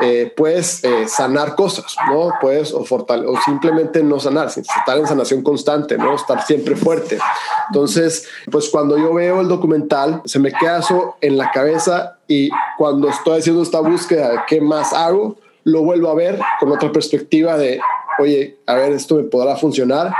[0.00, 2.34] eh, puedes eh, sanar cosas, ¿no?
[2.40, 6.14] Puedes o, o simplemente no sanar, estar en sanación constante, ¿no?
[6.14, 7.18] Estar siempre fuerte.
[7.68, 12.50] Entonces, pues cuando yo veo el documental, se me queda eso en la cabeza y
[12.76, 15.36] cuando estoy haciendo esta búsqueda de qué más hago,
[15.68, 17.80] lo vuelvo a ver con otra perspectiva de
[18.18, 20.12] oye, a ver, esto me podrá funcionar.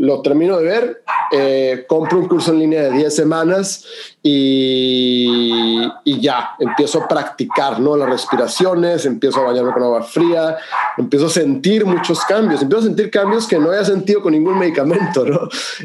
[0.00, 3.84] Lo termino de ver, eh, compro un curso en línea de 10 semanas
[4.22, 7.98] y, y, ya, empiezo a practicar ¿no?
[7.98, 10.56] las respiraciones, empiezo a bañarme con agua fría,
[10.96, 14.58] empiezo a sentir muchos cambios, empiezo a sentir cambios que no había sentido con ningún
[14.58, 15.40] medicamento, ¿no?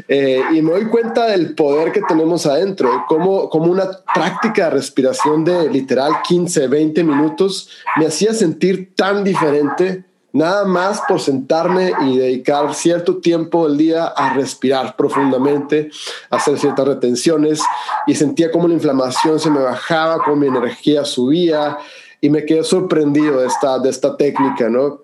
[0.08, 4.70] Eh, y me doy cuenta del poder que tenemos adentro, como, como una práctica de
[4.70, 10.05] respiración de literal 15, 20 minutos me hacía sentir tan diferente
[10.36, 15.90] nada más por sentarme y dedicar cierto tiempo del día a respirar profundamente,
[16.30, 17.62] hacer ciertas retenciones
[18.06, 21.78] y sentía como la inflamación se me bajaba, como mi energía subía
[22.20, 25.00] y me quedé sorprendido de esta, de esta técnica, ¿no?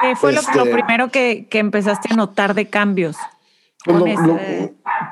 [0.00, 3.16] ¿Qué fue este, lo, primero que, que, empezaste a notar de cambios?
[3.84, 4.38] Pues lo, lo,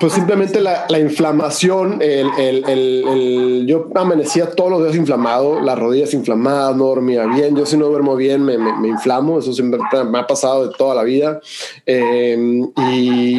[0.01, 5.79] Pues simplemente la, la inflamación, el, el, el, yo amanecía todos los días inflamado, las
[5.79, 7.55] rodillas inflamadas, no dormía bien.
[7.55, 11.03] Yo si no duermo bien me, me, inflamo, eso me ha pasado de toda la
[11.03, 11.41] vida.
[11.87, 11.93] Y,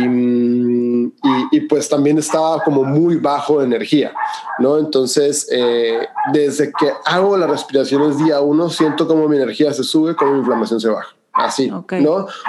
[0.04, 1.14] y,
[1.52, 4.14] y, pues también estaba como muy bajo de energía,
[4.60, 4.78] ¿no?
[4.78, 10.16] Entonces, eh, desde que hago las respiraciones día uno, siento como mi energía se sube,
[10.16, 11.86] como mi inflamación se baja así, ¿no?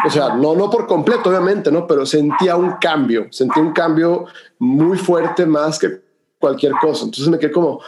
[0.05, 1.87] O sea, no, no por completo, obviamente, ¿no?
[1.87, 4.27] Pero sentía un cambio, sentía un cambio
[4.59, 6.01] muy fuerte más que
[6.38, 7.05] cualquier cosa.
[7.05, 7.81] Entonces me quedé como,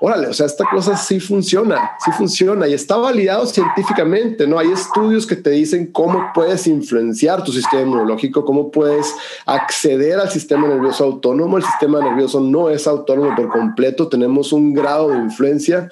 [0.00, 4.58] órale, o sea, esta cosa sí funciona, sí funciona y está validado científicamente, ¿no?
[4.58, 10.30] Hay estudios que te dicen cómo puedes influenciar tu sistema inmunológico, cómo puedes acceder al
[10.30, 11.58] sistema nervioso autónomo.
[11.58, 15.88] El sistema nervioso no es autónomo por completo, tenemos un grado de influencia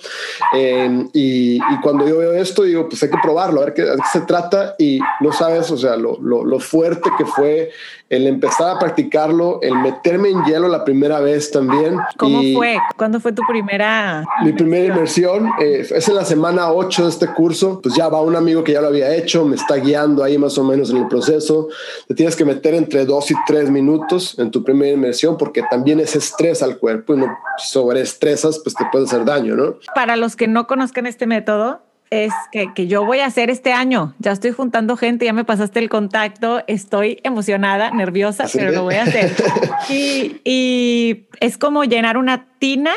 [0.55, 3.83] eh, y, y, cuando yo veo esto digo, pues hay que probarlo, a ver qué,
[3.83, 7.71] a qué se trata y no sabes, o sea, lo, lo, lo fuerte que fue
[8.09, 11.99] el empezar a practicarlo, el meterme en hielo la primera vez también.
[12.17, 12.79] ¿Cómo y fue?
[12.97, 13.98] ¿Cuándo fue tu primera?
[14.43, 17.81] Mi primera inmersión eh, es en la semana 8 de este curso.
[17.83, 20.57] Pues ya va un amigo que ya lo había hecho, me está guiando ahí más
[20.59, 21.69] o menos en el proceso.
[22.07, 26.01] Te tienes que meter entre 2 y 3 minutos en tu primera inmersión porque también
[26.01, 29.75] es estrés al cuerpo y no sobreestresas, pues te puede hacer daño, ¿no?
[29.95, 31.81] Para los que no conozcan este método,
[32.11, 34.15] es que, que, yo voy a hacer este año.
[34.19, 38.95] Ya estoy juntando gente, ya me pasaste el contacto, estoy emocionada, nerviosa, pero lo voy
[38.95, 39.33] a hacer.
[39.91, 42.93] y, y, es como llenar una tina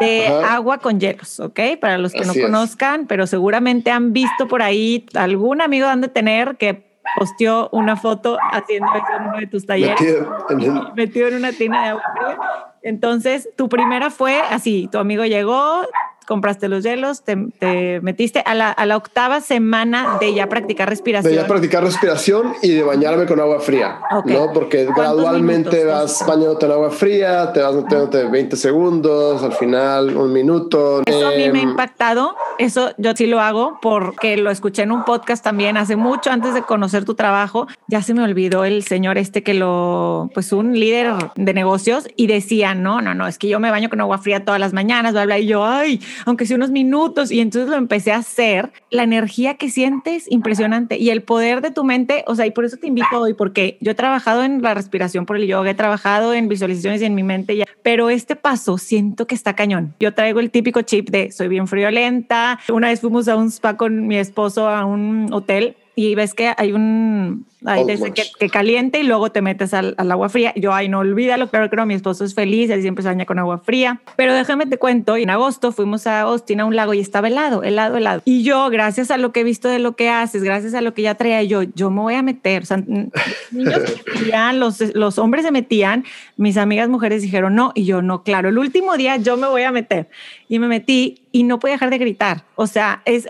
[0.00, 0.54] de Ajá.
[0.54, 1.60] agua con hielos, ¿ok?
[1.80, 3.06] Para los que Así no conozcan, es.
[3.08, 8.36] pero seguramente han visto por ahí algún amigo han de tener que posteó una foto
[8.52, 10.92] haciendo eso en uno de tus talleres, metido en, el...
[10.94, 12.38] metido en una tina de agua fría.
[12.82, 15.82] Entonces, tu primera fue así, tu amigo llegó,
[16.26, 20.88] compraste los hielos, te, te metiste a la, a la, octava semana de ya practicar
[20.88, 21.32] respiración.
[21.32, 24.36] De ya practicar respiración y de bañarme con agua fría, okay.
[24.36, 24.52] ¿no?
[24.52, 30.32] Porque gradualmente vas bañándote en agua fría, te vas metiéndote 20 segundos, al final un
[30.32, 31.02] minuto.
[31.06, 34.82] Eso eh, a mí me ha impactado, eso yo sí lo hago porque lo escuché
[34.82, 37.66] en un podcast también hace mucho antes de conocer tu trabajo.
[37.86, 42.26] Ya se me olvidó el señor este que lo, pues un líder de negocios y
[42.26, 45.12] decía, no, no, no, es que yo me baño con agua fría todas las mañanas,
[45.12, 47.30] bla, bla, y yo, ay, aunque sea unos minutos.
[47.30, 48.72] Y entonces lo empecé a hacer.
[48.90, 50.98] La energía que sientes, impresionante.
[50.98, 53.78] Y el poder de tu mente, o sea, y por eso te invito hoy, porque
[53.80, 57.14] yo he trabajado en la respiración por el yoga, he trabajado en visualizaciones y en
[57.14, 59.94] mi mente ya, pero este paso siento que está cañón.
[60.00, 62.58] Yo traigo el típico chip de soy bien friolenta.
[62.68, 66.52] Una vez fuimos a un spa con mi esposo a un hotel y ves que
[66.56, 70.52] hay un hay desde que, que, caliente y luego te metes al, al, agua fría.
[70.54, 73.24] Yo, ay, no olvídalo, claro que no, mi esposo es feliz, él siempre se baña
[73.24, 74.00] con agua fría.
[74.14, 77.62] Pero déjame te cuento, en agosto fuimos a Austin a un lago y estaba helado,
[77.62, 78.20] helado, helado.
[78.26, 80.92] Y yo, gracias a lo que he visto de lo que haces, gracias a lo
[80.92, 82.62] que ya traía yo, yo me voy a meter.
[82.62, 83.10] O sea, niños
[84.14, 86.04] metían, los, los hombres se metían,
[86.36, 89.62] mis amigas mujeres dijeron no, y yo no, claro, el último día yo me voy
[89.62, 90.08] a meter.
[90.48, 92.44] Y me metí y no podía dejar de gritar.
[92.54, 93.28] O sea, es,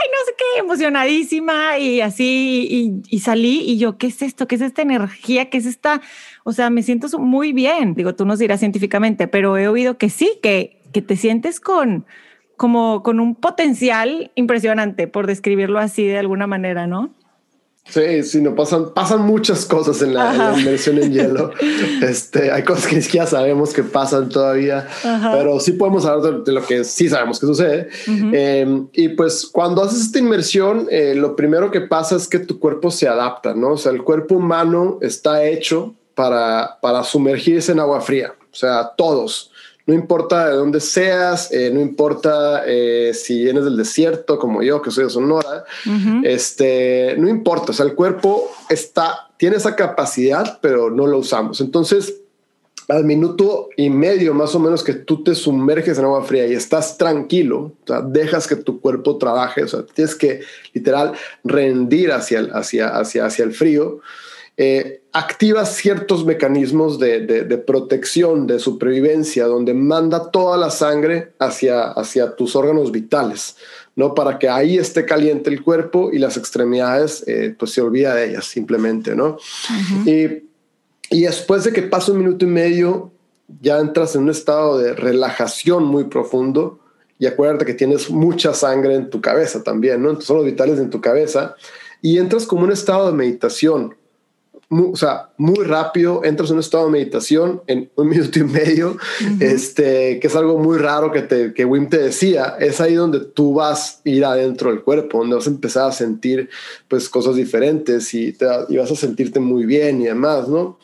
[0.00, 4.46] ay, no sé qué, emocionadísima y así, y, salí y yo, ¿qué es esto?
[4.46, 5.50] ¿Qué es esta energía?
[5.50, 6.00] ¿Qué es esta?
[6.44, 7.94] O sea, me siento muy bien.
[7.94, 12.06] Digo, tú nos dirás científicamente, pero he oído que sí, que, que te sientes con,
[12.56, 17.14] como con un potencial impresionante, por describirlo así de alguna manera, ¿no?
[17.88, 21.50] Sí, sí, no pasan, pasan muchas cosas en la, en la inmersión en hielo.
[22.02, 25.32] Este, hay cosas que ni siquiera sabemos que pasan todavía, Ajá.
[25.32, 27.88] pero sí podemos hablar de, de, lo que sí sabemos que sucede.
[28.06, 28.30] Uh -huh.
[28.34, 32.58] eh, y pues cuando haces esta inmersión, eh, lo primero que pasa es que tu
[32.58, 33.72] cuerpo se adapta, ¿no?
[33.72, 38.34] O sea, el cuerpo humano está hecho para, para sumergirse en agua fría.
[38.52, 39.50] O sea, todos
[39.88, 44.82] no importa de dónde seas, eh, no importa eh, si vienes del desierto como yo,
[44.82, 46.26] que soy de Sonora, uh -huh.
[46.26, 51.62] este, no importa, o sea, el cuerpo está, tiene esa capacidad, pero no lo usamos.
[51.62, 52.16] Entonces,
[52.88, 56.52] al minuto y medio más o menos que tú te sumerges en agua fría y
[56.52, 60.40] estás tranquilo, o sea, dejas que tu cuerpo trabaje, o sea, tienes que
[60.74, 64.00] literal rendir hacia el, hacia, hacia, hacia el frío
[64.60, 71.32] eh, activa ciertos mecanismos de, de, de, protección, de supervivencia, donde manda toda la sangre
[71.38, 73.56] hacia, hacia tus órganos vitales,
[73.94, 74.14] ¿no?
[74.14, 78.30] Para que ahí esté caliente el cuerpo y las extremidades, eh, pues se olvida de
[78.30, 79.28] ellas simplemente, ¿no?
[79.28, 80.42] Uh -huh.
[81.10, 83.12] y, y después de que pasa un minuto y medio,
[83.62, 86.80] ya entras en un estado de relajación muy profundo
[87.20, 90.10] y acuérdate que tienes mucha sangre en tu cabeza también, ¿no?
[90.10, 91.54] En tus órganos vitales en tu cabeza
[92.02, 93.94] y entras como un estado de meditación,
[94.68, 98.44] muy, o sea, muy rápido, entras en un estado de meditación en un minuto y
[98.44, 99.42] medio, uh -huh.
[99.42, 103.20] este, que es algo muy raro que, te, que Wim te decía, es ahí donde
[103.20, 106.48] tú vas a ir adentro del cuerpo, donde vas a empezar a sentir
[106.88, 110.78] pues cosas diferentes y, te, y vas a sentirte muy bien y demás, ¿no?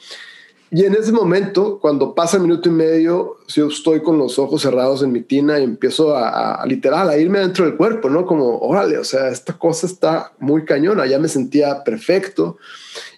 [0.74, 4.60] y en ese momento, cuando pasa el minuto y medio, yo estoy con los ojos
[4.60, 8.26] cerrados en mi tina y empiezo a, literal a irme dentro del cuerpo, ¿no?
[8.26, 12.56] Como, órale, o sea, esta cosa está muy cañona, ya me sentía perfecto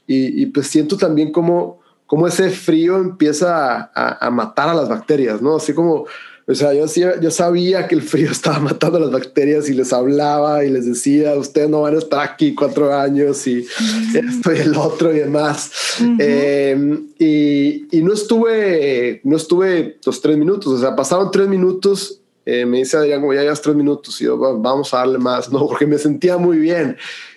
[0.06, 4.88] y, y pues siento también como, como ese frío empieza a, a matar a las
[4.88, 5.56] bacterias, ¿no?
[5.56, 6.06] Así como
[6.48, 6.86] o sea, yo,
[7.20, 10.86] yo sabía que el frío estaba matando a las bacterias y les hablaba y les
[10.86, 13.66] decía, ustedes no van a estar aquí cuatro años y
[14.14, 15.72] esto y el otro y demás.
[16.18, 22.20] Em, y, y, no estuve, no estuve los tres minutos, o sea, pasaron tres minutos.
[22.44, 25.50] Eh, me dice Adrián, como ya llevas tres minutos y yo, vamos a darle más,
[25.50, 26.96] no, porque me sentía muy bien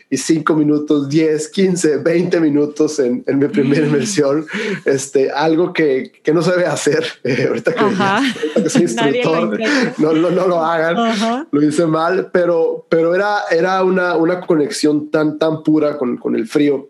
[0.09, 3.89] y cinco minutos, 10, 15, 20 minutos en, en mi primera mm.
[3.89, 4.45] inmersión.
[4.85, 7.05] Este, algo que, que no se debe hacer.
[7.29, 8.23] Eh, ahorita, que, ahorita,
[8.63, 9.59] que, soy instructor,
[9.97, 11.47] no, no, no, lo hagan.
[11.51, 16.35] Lo hice mal, pero, pero era, era una, una conexión tan, tan pura con, con
[16.35, 16.89] el frío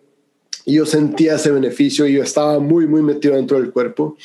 [0.66, 4.18] y yo sentía ese beneficio y yo estaba muy, muy metido dentro del cuerpo,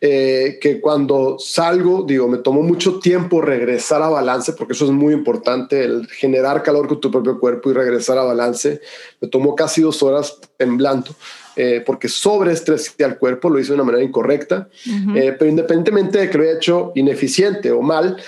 [0.00, 4.90] eh, que cuando salgo, digo, me tomó mucho tiempo regresar a balance, porque eso es
[4.90, 8.80] muy importante, el generar calor con tu propio cuerpo y regresar a balance.
[9.20, 11.10] Me tomó casi dos horas temblando.
[11.58, 14.68] Eh, porque sobreestresé al cuerpo, lo hice de una manera incorrecta,
[15.14, 18.18] eh, pero independientemente de que lo haya hecho ineficiente o mal,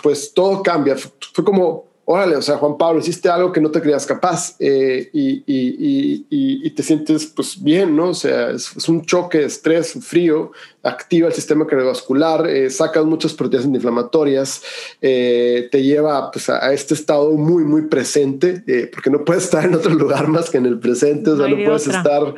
[0.00, 0.94] pues todo cambia.
[1.32, 5.10] Fue como órale, o sea, Juan Pablo, hiciste algo que no te creías capaz eh,
[5.12, 8.10] y, te sientes pues bien, ¿no?
[8.10, 10.52] O sea, es, es un choque, estrés, frío,
[10.88, 14.62] activa el sistema cardiovascular, eh, sacas muchas proteínas antiinflamatorias,
[15.00, 19.64] eh, te lleva pues, a, este estado muy, muy presente, eh, porque no puedes estar
[19.64, 22.34] en otro lugar más que en el presente, o sea, no, puedes estar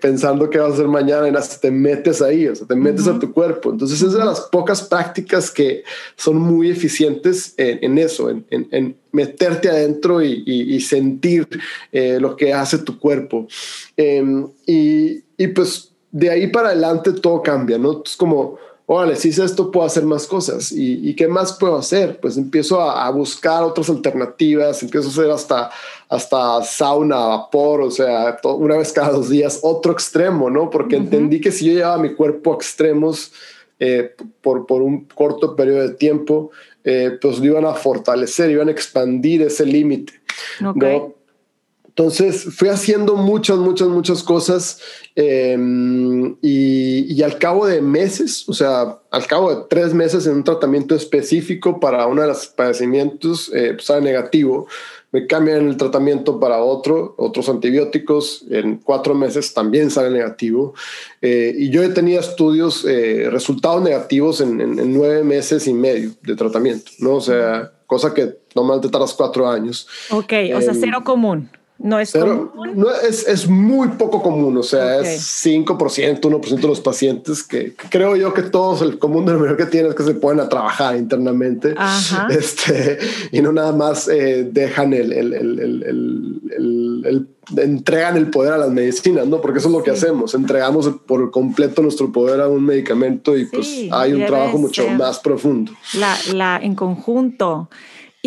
[0.00, 3.18] pensando qué vas a hacer mañana, y te metes ahí, o sea, te metes a
[3.18, 3.70] tu cuerpo.
[3.70, 5.84] Entonces, es de las pocas prácticas que
[6.16, 11.48] son muy eficientes en, eso, en, en, meterte adentro y, y, sentir
[11.92, 13.46] lo que hace tu cuerpo.
[13.96, 18.02] Em, y, y pues de ahí para adelante todo cambia, ¿no?
[18.02, 20.72] Es como, órale, si hice esto, puedo hacer más cosas.
[20.72, 22.18] ¿Y, qué más puedo hacer?
[22.20, 25.70] Pues empiezo a, buscar otras alternativas, empiezo a hacer hasta,
[26.08, 30.70] hasta sauna, vapor, o sea, una vez cada dos días, otro extremo, ¿no?
[30.70, 33.32] Porque entendí que si yo llevaba mi cuerpo a extremos
[33.78, 36.50] eh, por, por un corto periodo de tiempo,
[36.82, 40.14] eh, pues lo iban a fortalecer, iban a expandir ese límite.
[40.60, 41.14] ¿no?
[41.98, 44.82] Entonces fui haciendo muchas, muchas, muchas cosas
[45.14, 50.44] em, y, al cabo de meses, o sea, al cabo de tres meses en un
[50.44, 54.66] tratamiento específico para uno de los padecimientos, eh, pues sale negativo.
[55.10, 58.44] Me cambian el tratamiento para otro, otros antibióticos.
[58.50, 60.74] En cuatro meses también sale negativo.
[61.22, 66.10] Eh, y yo he tenido estudios, eh, resultados negativos en, en, nueve meses y medio
[66.20, 67.14] de tratamiento, ¿no?
[67.14, 69.88] O sea, cosa que normalmente tardas cuatro años.
[70.10, 71.48] Ok, o sea, em, cero común.
[71.78, 72.50] No es común.
[72.74, 77.74] No es, es, muy poco común, o sea, es 5%, 1% de los pacientes que,
[77.90, 80.96] creo yo que todos el común denominador que tienen es que se ponen a trabajar
[80.96, 81.74] internamente
[82.30, 82.98] este,
[83.30, 89.26] y no nada más eh, dejan el, el, el, entregan el poder a las medicinas,
[89.26, 89.42] ¿no?
[89.42, 93.44] Porque eso es lo que hacemos, entregamos por completo nuestro poder a un medicamento y
[93.44, 95.72] pues hay un trabajo mucho más profundo.
[95.94, 97.68] La, la en conjunto.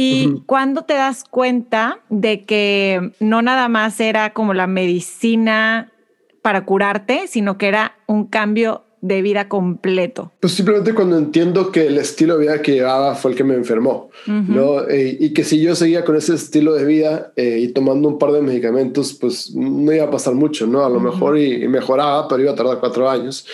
[0.02, 5.92] ¿Y cuándo te das cuenta de que no nada más era como la medicina
[6.42, 10.32] para curarte, sino que era un cambio de vida completo?
[10.40, 13.56] Pues simplemente cuando entiendo que el estilo de vida que llevaba fue el que me
[13.56, 14.88] enfermó, ¿no?
[14.88, 18.18] Eh, y que si yo seguía con ese estilo de vida eh, y tomando un
[18.18, 20.86] par de medicamentos, pues no iba a pasar mucho, ¿no?
[20.86, 23.46] A lo mejor y, mejoraba, pero iba a tardar cuatro años.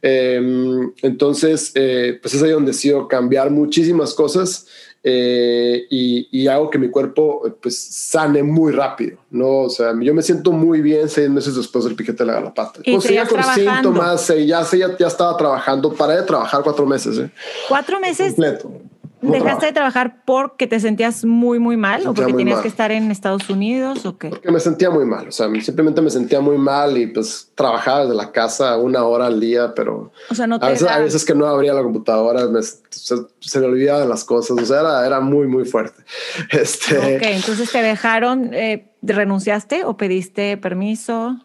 [0.00, 4.66] Em, entonces, eh, pues es ahí donde decido cambiar muchísimas cosas
[5.10, 9.60] eh, y, hago que mi cuerpo pues sane muy rápido, ¿no?
[9.60, 12.80] O sea, yo me siento muy bien seis meses después del piquete de la garrapata.
[12.84, 17.18] ¿Y con síntomas, eh, ya, ya, ya estaba trabajando, paré de trabajar cuatro meses.
[17.18, 17.30] ¿eh?
[17.68, 18.34] ¿Cuatro meses?
[18.34, 18.70] Completo.
[19.20, 23.10] ¿Dejaste de trabajar porque te sentías muy, muy mal o porque tenías que estar en
[23.10, 24.28] Estados Unidos o qué?
[24.28, 28.02] Porque me sentía muy mal, o sea, simplemente me sentía muy mal y pues trabajaba
[28.02, 31.46] desde la casa una hora al día, pero o sea, no a, veces, que no
[31.46, 32.48] abría la computadora
[32.90, 36.02] se, me olvidaban las cosas, o sea, era, era muy, muy fuerte.
[36.50, 37.16] Este...
[37.16, 41.38] Ok, entonces te dejaron, eh, renunciaste o pediste permiso?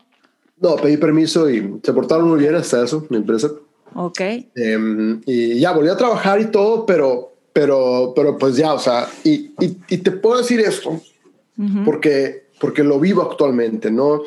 [0.60, 3.50] No, pedí permiso y se portaron muy bien hasta eso, mi empresa.
[3.96, 4.22] Ok.
[4.56, 9.08] Em, y ya volví a trabajar y todo, pero pero, pero pues ya, o sea,
[9.24, 11.00] y, y, te puedo decir esto,
[11.86, 14.24] porque, porque lo vivo actualmente, ¿no?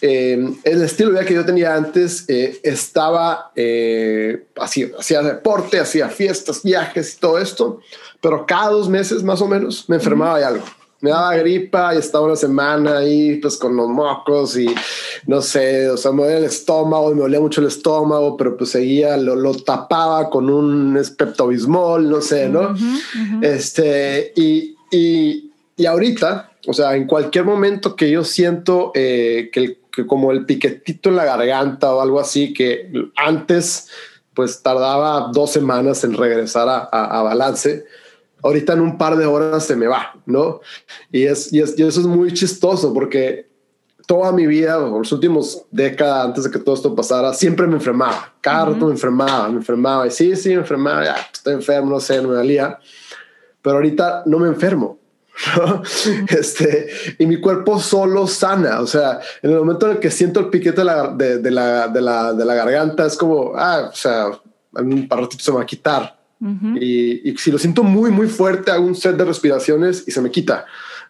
[0.00, 5.80] Eh, el estilo de vida que yo tenía antes eh, estaba, eh, así, hacía deporte,
[5.80, 7.80] hacía fiestas, viajes y todo esto,
[8.20, 10.64] pero cada dos meses más o menos me enfermaba de algo.
[11.00, 14.66] Me daba gripa y estaba una semana ahí pues con los mocos y
[15.26, 18.70] no sé, o sea, me dolía el estómago, me dolía mucho el estómago, pero pues
[18.70, 22.74] seguía, lo, lo tapaba con un espeptobismol, no sé, ¿no?
[23.40, 29.78] Este, y, y, y, ahorita, o sea, en cualquier momento que yo siento eh, que,
[29.90, 33.88] que como el piquetito en la garganta o algo así, que antes
[34.34, 37.84] pues tardaba dos semanas en regresar a, a, a balance,
[38.42, 40.60] ahorita en un par de horas se me va, ¿no?
[41.10, 43.50] Y, es, y, es, y eso es muy chistoso porque
[44.10, 48.34] toda mi vida, los últimos décadas antes de que todo esto pasara, siempre me enfermaba.
[48.40, 50.04] Cada rato me enfermaba, me enfermaba.
[50.04, 52.76] Y sí, sí, me enfermaba, ya, estoy enfermo, no sé, no me valía.
[53.62, 54.98] Pero ahorita no me enfermo.
[55.56, 55.82] ¿no?
[56.28, 58.80] Este, y mi cuerpo solo sana.
[58.80, 61.50] O sea, en el momento en el que siento el piquete de la, de, de
[61.52, 64.26] la, de la, de la garganta, es como, ah, o sea,
[64.76, 66.78] en un par se me va a quitar Uh -huh.
[66.80, 70.22] y, y, si lo siento muy, muy fuerte, hago un set de respiraciones y se
[70.22, 70.64] me quita,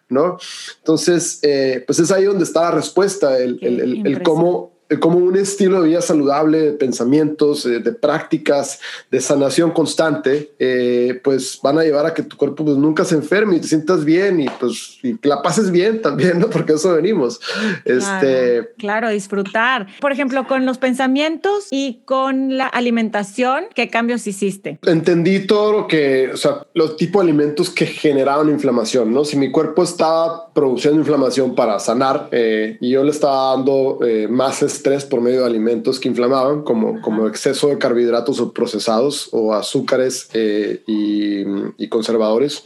[0.09, 0.37] ¿no?
[0.79, 5.17] Entonces, eh, pues es ahí donde está la respuesta, el, el, el, el cómo como
[5.17, 8.79] un estilo de vida saludable, de pensamientos, de, de prácticas,
[9.09, 13.15] de sanación constante, eh, pues van a llevar a que tu cuerpo pues, nunca se
[13.15, 16.49] enferme y te sientas bien y pues y la pases bien también, ¿no?
[16.51, 17.39] Porque eso venimos.
[17.83, 18.73] Claro, este...
[18.77, 19.87] claro, disfrutar.
[19.99, 24.79] Por ejemplo, con los pensamientos y con la alimentación, ¿qué cambios hiciste?
[24.85, 29.23] Entendí todo lo que, o sea, los tipos de alimentos que generaban inflamación, ¿no?
[29.23, 34.27] Si mi cuerpo estaba produciendo inflamación para sanar eh, y yo le estaba dando eh,
[34.27, 39.29] más estrés por medio de alimentos que inflamaban, como, como exceso de carbohidratos o procesados
[39.31, 41.43] o azúcares eh, y,
[41.77, 42.63] y, conservadores,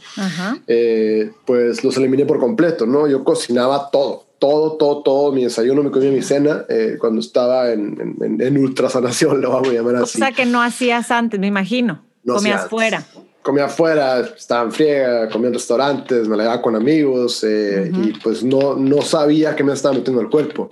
[0.66, 3.06] eh, pues los eliminé por completo, ¿no?
[3.06, 7.70] Yo cocinaba todo, todo, todo, todo, mi desayuno, mi comida, mi cena, eh, cuando estaba
[7.72, 10.18] en, en, en ultrasanación, lo vamos a llamar así.
[10.18, 13.04] O sea que no hacías antes, me imagino, no comías fuera
[13.46, 17.96] comía afuera, estaba en friega, comía en restaurantes, me la llevaba con amigos eh, uh
[17.96, 18.08] -huh.
[18.08, 20.68] y pues no, no sabía que me estaba metiendo el cuerpo.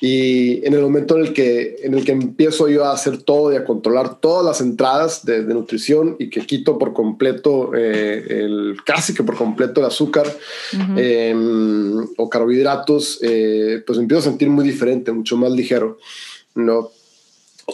[0.00, 3.52] Y en el momento en el que, en el que empiezo yo a hacer todo
[3.52, 8.24] y a controlar todas las entradas de, de nutrición y que quito por completo, eh,
[8.28, 10.94] el, casi que por completo el azúcar uh -huh.
[10.96, 11.34] eh,
[12.16, 15.98] o carbohidratos, eh, pues empiezo a sentir muy diferente, mucho más ligero.
[16.54, 16.90] ¿no?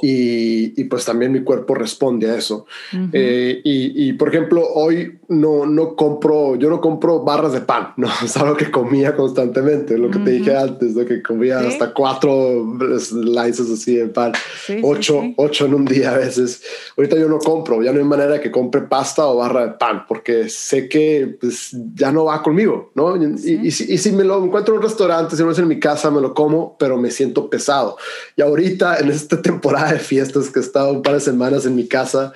[0.02, 2.66] Y, y, pues también mi cuerpo responde a eso.
[2.92, 3.10] Uh -huh.
[3.12, 7.88] eh, y, y, por ejemplo, hoy no, no compro, yo no compro barras de pan,
[7.96, 10.24] no es algo que comía constantemente, lo que uh -huh.
[10.24, 11.04] te dije antes, ¿no?
[11.04, 11.66] que comía ¿Sí?
[11.68, 14.32] hasta cuatro slices así de pan,
[14.66, 16.62] sí, ocho, sí, ocho en un día a veces.
[16.96, 20.04] Ahorita yo no compro, ya no hay manera que compre pasta o barra de pan,
[20.06, 23.16] porque sé que pues, ya no va conmigo, ¿no?
[23.16, 25.68] Y, y, si, y si me lo encuentro en un restaurante, si no es en
[25.68, 27.96] mi casa, me lo como, pero me siento pesado.
[28.36, 31.74] Y ahorita en esta temporada de fiestas que he estado un par de semanas en
[31.74, 32.32] mi casa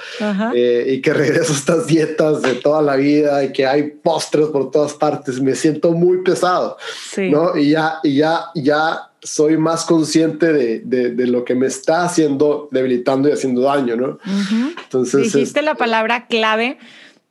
[0.55, 4.47] eh, y que regreso a estas dietas de toda la vida y que hay postres
[4.47, 6.77] por todas partes, me siento muy pesado,
[7.11, 7.31] sí.
[7.31, 7.57] ¿no?
[7.57, 12.05] Y ya, y ya, ya soy más consciente de, de, de, lo que me está
[12.05, 14.07] haciendo, debilitando y haciendo daño, ¿no?
[14.07, 14.75] Uh -huh.
[14.83, 15.33] Entonces...
[15.33, 16.79] Dijiste es, la palabra clave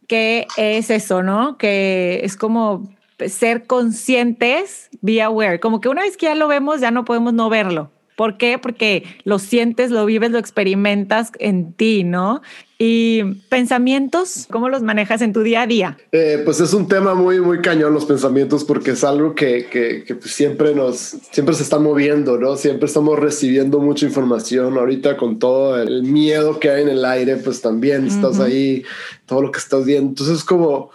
[0.08, 1.58] que es eso, ¿no?
[1.58, 2.90] Que es como
[3.28, 7.34] ser conscientes, be aware, como que una vez que ya lo vemos, ya no podemos
[7.34, 7.92] no verlo.
[8.20, 8.58] ¿Por qué?
[8.58, 12.42] Porque lo sientes, lo vives, lo experimentas en ti, ¿no?
[12.82, 15.98] Y pensamientos, ¿cómo los manejas en tu día a día?
[16.14, 20.06] Eh, pues es un tema muy, muy cañón los pensamientos porque es algo que, que,
[20.06, 22.56] que pues siempre nos, siempre se está moviendo, ¿no?
[22.56, 24.78] Siempre estamos recibiendo mucha información.
[24.78, 28.16] Ahorita con todo el miedo que hay en el aire, pues también uh -huh.
[28.16, 28.84] estás ahí,
[29.26, 30.12] todo lo que estás viendo.
[30.12, 30.92] Entonces es como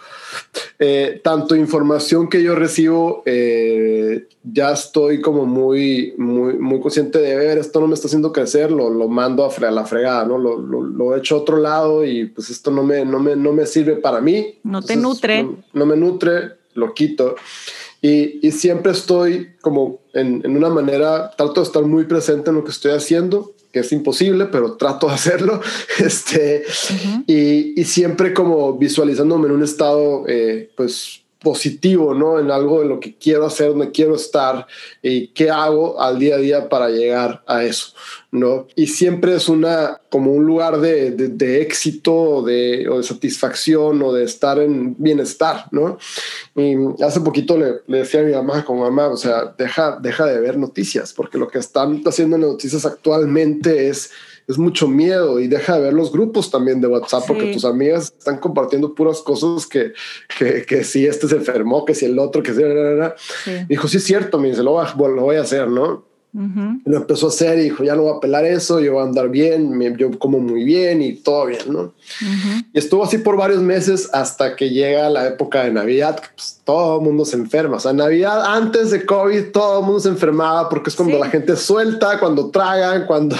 [0.79, 7.35] eh, tanto información que yo recibo, eh, ya estoy como muy, muy, muy consciente de
[7.35, 10.25] ver, esto no me está haciendo crecer, lo, lo mando a, fre a, la fregada,
[10.25, 10.37] ¿no?
[10.37, 11.74] Lo, lo, lo, he hecho a otro lado
[12.05, 14.59] y pues esto no me, no me, no me sirve para mí.
[14.63, 15.43] No te Entonces, nutre.
[15.43, 17.35] No, no, me nutre, lo quito.
[18.01, 22.57] Y, y siempre estoy como en, en una manera, trato de estar muy presente en
[22.57, 25.59] lo que estoy haciendo que es imposible, pero trato de hacerlo.
[25.99, 27.23] Este, uh -huh.
[27.27, 32.39] y, y, siempre como visualizándome en un estado, eh, pues positivo, ¿no?
[32.39, 34.65] En algo en lo que quiero hacer, donde quiero estar
[35.03, 37.93] y qué hago al día a día para llegar a eso,
[38.31, 38.65] ¿no?
[38.75, 44.01] Y siempre es una, como un lugar de, de, de éxito de, o de satisfacción
[44.01, 45.99] o de estar en bienestar, ¿no?
[46.55, 50.25] Y hace poquito le, le decía a mi mamá, como mamá, o sea, deja, deja
[50.25, 54.09] de ver noticias, porque lo que están haciendo en noticias actualmente es
[54.47, 57.25] es mucho miedo y deja de ver los grupos también de WhatsApp sí.
[57.27, 59.93] porque tus amigas están compartiendo puras cosas que,
[60.37, 62.61] que, que si este se enfermó, que si el otro, que si...
[63.43, 63.65] Sí.
[63.67, 66.05] Dijo, sí es cierto, me dice, lo, lo voy a hacer, ¿no?
[66.83, 69.05] Lo empezó a hacer y dijo, ya no voy a pelar eso, yo voy a
[69.05, 71.93] andar bien, yo como muy bien y todo bien, ¿no?
[72.73, 76.97] Y estuvo así por varios meses hasta que llega la época de Navidad, pues, todo
[76.97, 77.77] el mundo se enferma.
[77.77, 81.29] O sea, Navidad antes de COVID, todo el mundo se enfermaba porque es cuando la
[81.29, 83.37] gente suelta, cuando tragan, cuando,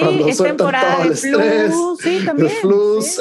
[0.00, 2.52] cuando sueltan todo el estrés, sí, también,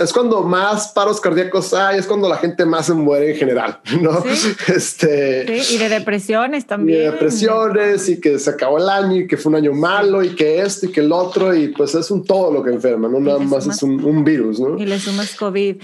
[0.01, 3.79] Es cuando más paros cardíacos hay, es cuando la gente más se muere en general,
[3.99, 4.23] ¿no?
[4.67, 6.99] Este, y de depresiones también.
[6.99, 10.23] Y de depresiones y que se acabó el año y que fue un año malo
[10.23, 13.07] y que esto y que el otro y pues es un todo lo que enferma,
[13.07, 14.77] no nada más es un, un, virus, ¿no?
[14.77, 15.77] Y le sumas COVID.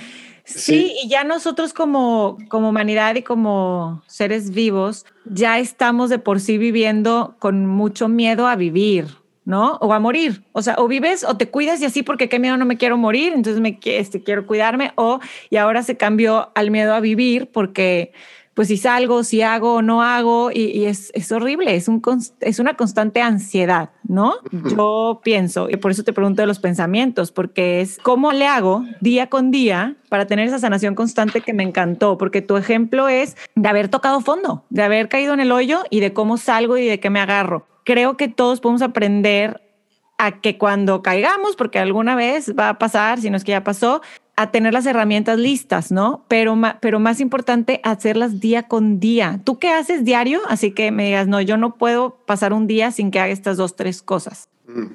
[0.46, 6.40] Sí, y ya nosotros como, como humanidad y como seres vivos, ya estamos de por
[6.40, 9.06] sí viviendo con mucho miedo a vivir,
[9.46, 9.78] ¿no?
[9.82, 10.44] O a morir.
[10.52, 12.98] O sea, o vives o te cuidas y así porque qué miedo no me quiero
[12.98, 15.20] morir, entonces me este, quiero cuidarme, o
[15.52, 18.12] y ahora se cambió al miedo a vivir porque
[18.60, 22.02] pues si salgo, si hago o no hago, y, es, es, horrible, es, un,
[22.42, 24.34] es una constante ansiedad, ¿no?
[24.52, 28.84] Yo pienso, y por eso te pregunto de los pensamientos, porque es cómo le hago
[29.00, 33.38] día con día para tener esa sanación constante que me encantó, porque tu ejemplo es
[33.56, 36.86] de haber tocado fondo, de haber caído en el hoyo y de cómo salgo y
[36.86, 37.66] de qué me agarro.
[37.86, 39.62] Creo que todos podemos aprender
[40.18, 43.64] a que cuando caigamos, porque alguna vez va a pasar, si no es que ya
[43.64, 44.02] pasó,
[44.40, 46.24] a tener las herramientas listas, ¿no?
[46.30, 49.42] Pero, pero más importante, hacerlas día con día.
[49.44, 50.40] ¿Tú qué haces diario?
[50.48, 53.58] Así que me digas, no, yo no puedo pasar un día sin que haga estas
[53.58, 54.48] dos, tres cosas.
[54.66, 54.94] Mm.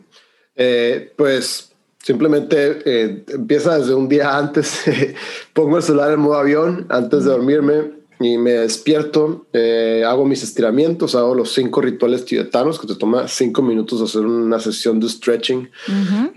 [0.57, 4.83] Eh, pues simplemente eh, empieza desde un día antes,
[5.53, 10.43] pongo el celular en modo avión antes de dormirme y me despierto, eh, hago mis
[10.43, 15.09] estiramientos, hago los cinco rituales tibetanos que te toma cinco minutos hacer una sesión de
[15.09, 15.69] stretching.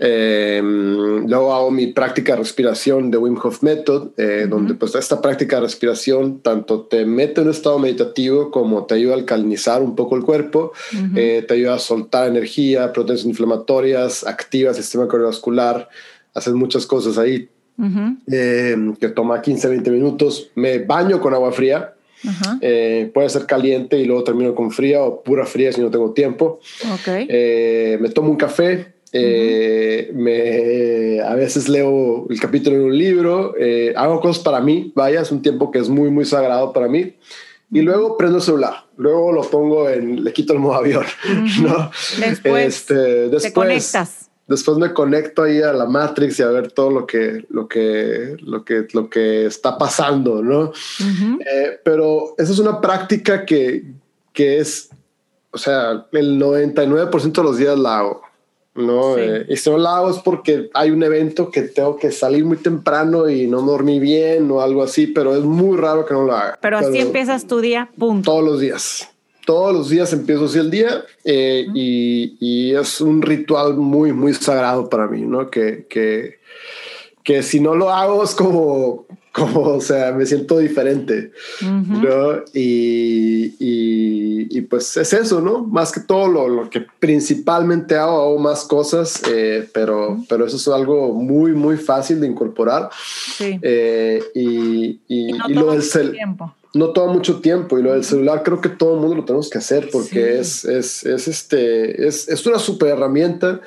[0.00, 5.22] Eh, luego hago mi práctica de respiración de Wim Hof Method, eh, donde pues esta
[5.22, 9.80] práctica de respiración tanto te mete en un estado meditativo como te ayuda a alcalinizar
[9.80, 10.72] un poco el cuerpo,
[11.14, 15.88] te ayuda a soltar energía, proteínas inflamatorias, activa el sistema cardiovascular,
[16.34, 17.48] haces muchas cosas ahí
[18.30, 20.50] eh, que toma 15, 20 minutos.
[20.54, 21.94] Me baño con agua fría.
[22.60, 26.12] Eh, puede ser caliente y luego termino con fría o pura fría si no tengo
[26.12, 26.60] tiempo.
[27.06, 28.94] Eh, me tomo un café.
[30.14, 33.54] me, a veces leo el capítulo en un libro.
[33.96, 34.92] hago cosas para mí.
[34.94, 37.14] Vaya, es un tiempo que es muy, muy sagrado para mí.
[37.70, 38.86] Y luego prendo el celular.
[38.96, 41.04] Luego lo pongo en, le quito el modo avión.
[41.62, 41.90] ¿no?
[42.18, 44.17] Después, este, después te conectas
[44.48, 48.36] después me conecto ahí a la Matrix y a ver todo lo que, lo que,
[48.40, 50.72] lo que, lo que está pasando, ¿no?
[51.00, 53.84] Eh, pero esa es una práctica que,
[54.32, 54.88] que es,
[55.52, 58.22] o sea, el 99% de los días la hago.
[58.74, 59.18] ¿no?
[59.18, 62.44] Eh, y si no la hago es porque hay un evento que tengo que salir
[62.44, 66.22] muy temprano y no dormí bien o algo así, pero es muy raro que no
[66.22, 66.58] lo haga.
[66.62, 68.30] Pero así empiezas tu día, punto.
[68.30, 69.08] Todos los días
[69.48, 74.90] todos los días empiezo así el día eh, y, es un ritual muy, muy sagrado
[74.90, 75.48] para mí, ¿no?
[75.48, 76.38] Que, que,
[77.22, 81.32] que si no lo hago es como, como, o sea, me siento diferente,
[81.62, 82.44] ¿no?
[82.52, 85.64] Y, y, pues es eso, ¿no?
[85.64, 90.56] Más que todo lo, lo que principalmente hago, hago más cosas, eh, pero, pero eso
[90.56, 92.90] es algo muy, muy fácil de incorporar.
[92.92, 93.58] Sí.
[93.62, 98.60] Eh, y, y, lo del tiempo no toma mucho tiempo y lo del celular creo
[98.60, 102.46] que todo el mundo lo tenemos que hacer porque es, es, es, este, es, es
[102.46, 103.60] una super herramienta,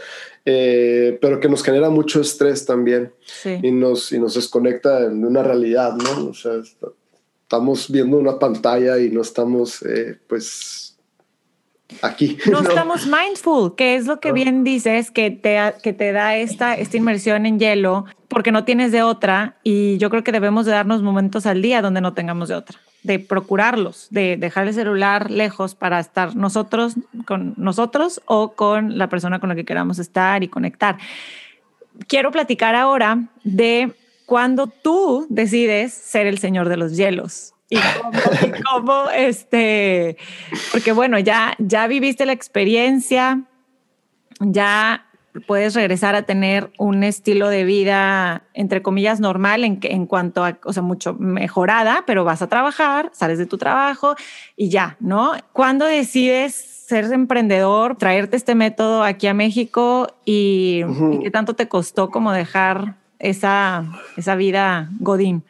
[0.46, 3.14] eh, pero que nos genera mucho estrés también
[3.62, 6.30] y, nos, y nos desconecta de una realidad, ¿no?
[6.30, 6.54] O sea,
[7.44, 10.98] estamos viendo una pantalla y no estamos, eh, pues,
[12.02, 12.38] aquí.
[12.52, 16.76] No, estamos mindful, que es lo que bien dices, que te, que te da esta,
[16.76, 20.72] esta inmersión en hielo, porque no tienes de otra, y yo creo que debemos de
[20.72, 25.32] darnos momentos al día donde no tengamos de otra, de procurarlos, de dejar el celular
[25.32, 26.96] lejos para estar nosotros
[27.26, 30.98] con nosotros o con la persona con la que queramos estar y conectar.
[32.08, 33.94] Quiero platicar ahora de
[34.26, 37.80] cuando tú decides ser el señor de los hielos y
[38.64, 40.18] cómo, este,
[40.72, 43.44] porque bueno, ya, ya viviste la experiencia,
[44.40, 45.06] ya
[45.48, 50.60] puedes regresar a tener un estilo de vida, entre comillas, normal en, en cuanto a,
[50.64, 54.16] o sea, mucho mejorada, pero vas a trabajar, sales de tu trabajo
[54.56, 55.34] y ya, ¿no?
[55.54, 56.54] ¿Cuándo decides
[56.92, 60.84] ser emprendedor, traerte este método aquí a México y,
[61.22, 63.86] qué tanto te costó como dejar esa,
[64.18, 65.44] esa vida Godín?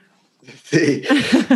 [0.64, 1.02] Sí,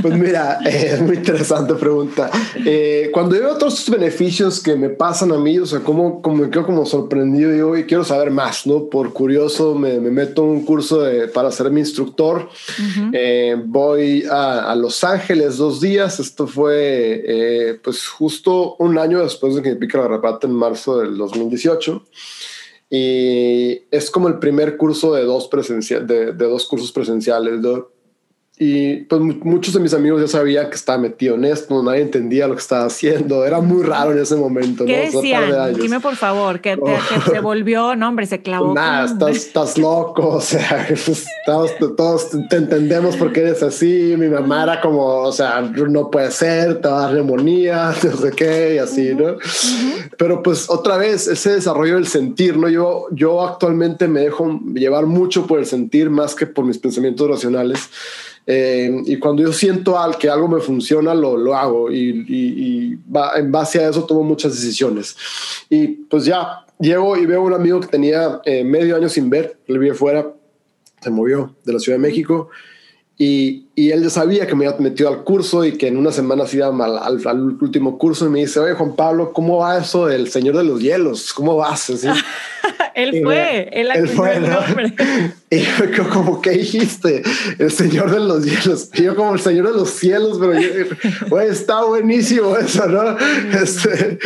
[0.02, 2.30] pues mira, es muy interesante pregunta.
[2.66, 6.43] Eh, cuando veo todos estos beneficios que me pasan a mí, o sea, como, como
[6.43, 8.89] me quedo como sorprendido digo, y quiero saber más, ¿no?
[8.89, 12.50] Por curioso me, me meto en un curso de, para ser mi instructor.
[13.14, 16.20] eh, voy a, a, Los Ángeles dos días.
[16.20, 20.54] Esto fue eh, pues justo un año después de que me pica la repata en
[20.54, 22.04] marzo del 2018
[22.89, 27.62] y es como el primer curso de dos, presencial, de, de dos cursos presenciales.
[28.58, 32.47] Y pues muchos de mis amigos ya sabían que estaba metido en esto, nadie entendía
[32.47, 34.86] lo que estaba haciendo, era muy raro en ese momento.
[34.86, 35.20] ¿Qué ¿no?
[35.20, 35.74] decían?
[35.74, 36.86] De Dime por favor, que, oh.
[36.86, 38.74] que, se volvió, no hombre, se clavó.
[38.74, 41.26] Nada, estás, estás, loco, o sea, pues,
[41.97, 46.80] todos, te entendemos porque eres así, mi mamá era como, o sea, no puede ser,
[46.80, 49.14] te va a dar neumonía, no sé qué, y así.
[49.16, 49.34] ¿no?
[49.34, 50.12] Uh -huh.
[50.18, 52.70] Pero pues otra vez, ese desarrollo del sentir, ¿no?
[52.70, 57.30] Yo, yo actualmente me dejo llevar mucho por el sentir más que por mis pensamientos
[57.30, 57.89] racionales.
[58.48, 62.36] Eh, y cuando yo siento al que algo me funciona, lo, lo hago y, y,
[62.38, 65.16] y va, en base a eso tomo muchas decisiones.
[65.70, 69.58] Y pues ya llego y veo un amigo que tenía eh, medio año sin ver,
[69.68, 70.34] él vive fuera,
[71.02, 72.50] se movió de la Ciudad de México
[73.18, 76.11] y, y, él ya sabía que me había metido al curso y que en una
[76.11, 79.57] semana se iba al, al, al, último curso y me dice, oye Juan Pablo, ¿cómo
[79.57, 81.34] va eso del Señor de los Hielos?
[81.34, 81.89] ¿Cómo vas?
[81.89, 82.07] Así.
[82.95, 84.59] él fue, él, él fue, ¿no?
[85.51, 85.59] Y
[85.95, 87.21] yo como, ¿qué dijiste?
[87.59, 88.89] El Señor de los Hielos.
[88.93, 93.15] Y yo como el Señor de los Cielos, pero yo, está buenísimo eso, ¿no?
[93.57, 94.17] Este,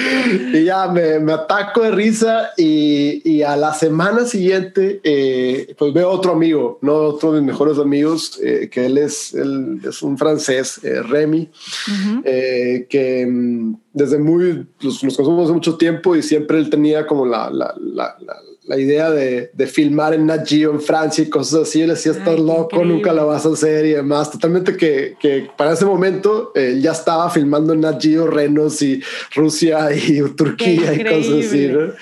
[0.54, 5.94] y ya me, me, ataco de risa y, y, a la semana siguiente, eh, pues
[5.94, 6.96] veo otro amigo, ¿no?
[6.96, 11.42] Otro de mis mejores amigos, eh, que él es, él es un francés, eh, Remy,
[11.42, 12.88] uh -huh.
[12.88, 17.26] que mm, desde muy, los, nos conocemos hace mucho tiempo y siempre él tenía como
[17.26, 18.36] la, la, la, la
[18.70, 21.82] la idea de, de, filmar en Nat Geo en Francia y cosas así.
[21.82, 22.94] Él decía, estás loco, increíble.
[22.94, 24.30] nunca lo vas a hacer y demás.
[24.30, 29.02] Totalmente que, que para ese momento eh, ya estaba filmando en Nat Geo renos y
[29.34, 31.68] Rusia y Turquía y cosas así.
[31.68, 31.94] ¿no?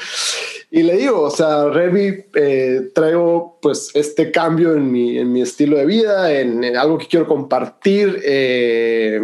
[0.78, 5.41] Y le digo, o sea, Revi, eh, traigo pues este cambio en mi, en mi
[5.41, 8.21] estilo de vida, en, en algo que quiero compartir.
[8.23, 9.19] Eh,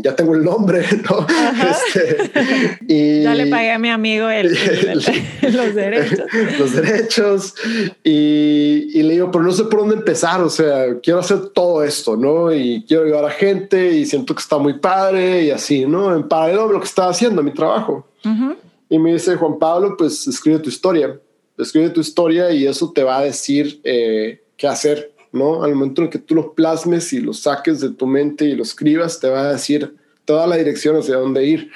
[0.00, 1.26] ya tengo el nombre, ¿no?
[1.68, 5.04] Este, y ya le pagué a mi amigo el, el,
[5.42, 6.20] el, los derechos.
[6.58, 7.54] los derechos.
[8.02, 10.40] Y, y, le digo, pero no sé por dónde empezar.
[10.40, 12.54] O sea, quiero hacer todo esto, ¿no?
[12.54, 16.16] Y quiero ayudar a gente y siento que está muy padre y así, ¿no?
[16.16, 18.06] En paralelo a lo que estaba haciendo, mi trabajo.
[18.24, 18.56] Uh -huh.
[18.88, 21.18] Y me dice Juan Pablo, pues escribe tu historia,
[21.58, 25.64] escribe tu historia y eso te va a decir eh, qué hacer, ¿no?
[25.64, 28.62] Al momento en que tú lo plasmes y lo saques de tu mente y lo
[28.62, 31.70] escribas, te va a decir toda la dirección hacia dónde ir.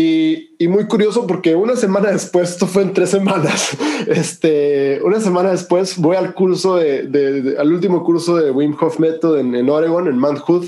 [0.00, 3.76] Y, muy curioso porque una semana después, esto fue en tres semanas,
[4.06, 9.38] este, una semana después voy al curso de, al último curso de Wim Hof Method
[9.38, 10.66] en, Oregon, en Mount Hood.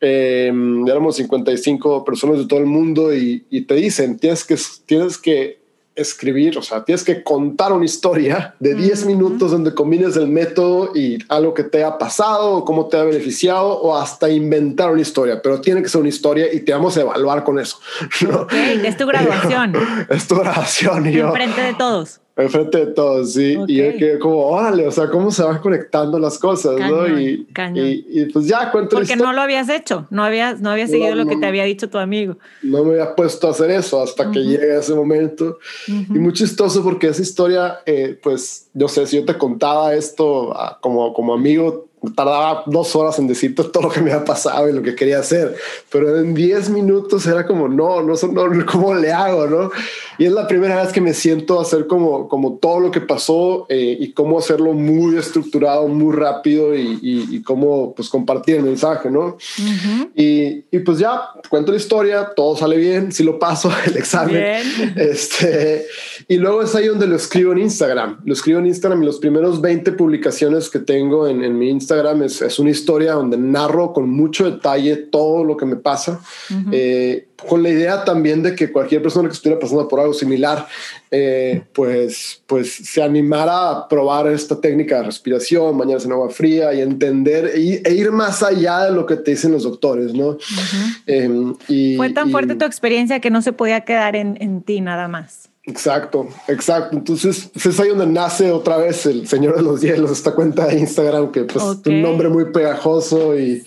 [0.00, 0.52] Eh,
[0.86, 5.63] éramos 55 personas de todo el mundo y, y, te dicen, tienes que, tienes que
[5.96, 9.06] escribir, o sea, tienes que contar una historia de 10 uh -huh.
[9.06, 13.04] minutos donde combines el método y algo que te ha pasado o cómo te ha
[13.04, 16.96] beneficiado o hasta inventar una historia, pero tiene que ser una historia y te vamos
[16.96, 17.78] a evaluar con eso.
[18.28, 18.42] ¿no?
[18.42, 19.74] Okay, es tu graduación.
[20.08, 21.06] es tu graduación.
[21.06, 22.20] Y en frente de todos.
[22.36, 23.56] Enfrente de todos, sí.
[23.56, 23.74] Okay.
[23.74, 27.20] Y yo quedé como, órale, o sea, cómo se van conectando las cosas, cañón, ¿no?
[27.20, 30.90] Y, y, y, pues ya cuento Porque no lo habías hecho, no habías, no habías
[30.90, 32.36] seguido no, lo que te había dicho tu amigo.
[32.62, 34.32] No me había puesto a hacer eso hasta uh -huh.
[34.32, 35.58] que llegue ese momento.
[35.86, 36.16] Uh -huh.
[36.16, 40.52] Y muy chistoso porque esa historia, eh, pues, yo sé, si yo te contaba esto
[40.80, 44.72] como, como amigo, tardaba dos horas en decirte todo lo que me había pasado y
[44.72, 45.54] lo que quería hacer,
[45.90, 49.46] pero en 10 minutos era como, no, no, no, ¿cómo le hago?
[49.46, 49.70] ¿no?
[50.18, 53.66] Y es la primera vez que me siento hacer como, como todo lo que pasó
[53.68, 58.62] eh, y cómo hacerlo muy estructurado, muy rápido y, y, y cómo pues, compartir el
[58.62, 59.24] mensaje, ¿no?
[59.24, 60.10] Uh -huh.
[60.14, 64.34] y, y, pues ya, cuento la historia, todo sale bien, si lo paso el examen.
[64.34, 64.94] Bien.
[64.96, 65.86] Este,
[66.28, 68.20] y luego es ahí donde lo escribo en Instagram.
[68.24, 71.93] Lo escribo en Instagram y los primeros 20 publicaciones que tengo en, en mi Instagram
[72.24, 76.20] es, es, una historia donde narro con mucho detalle todo lo que me pasa.
[76.50, 76.68] Uh -huh.
[76.72, 80.66] eh, con la idea también de que cualquier persona que estuviera pasando por algo similar,
[81.10, 86.72] eh, pues, pues se animara a probar esta técnica de respiración, bañarse en agua fría
[86.72, 90.28] y entender e, e ir más allá de lo que te dicen los doctores, ¿no?
[90.28, 91.02] Uh -huh.
[91.06, 94.62] eh, y, Fue tan fuerte y, tu experiencia que no se podía quedar en, en
[94.62, 95.53] ti nada más.
[95.66, 96.94] Exacto, exacto.
[96.94, 100.78] Entonces es ahí donde nace otra vez el Señor de los Hielos, esta cuenta de
[100.78, 101.94] Instagram que pues okay.
[101.94, 103.64] un nombre muy pegajoso y,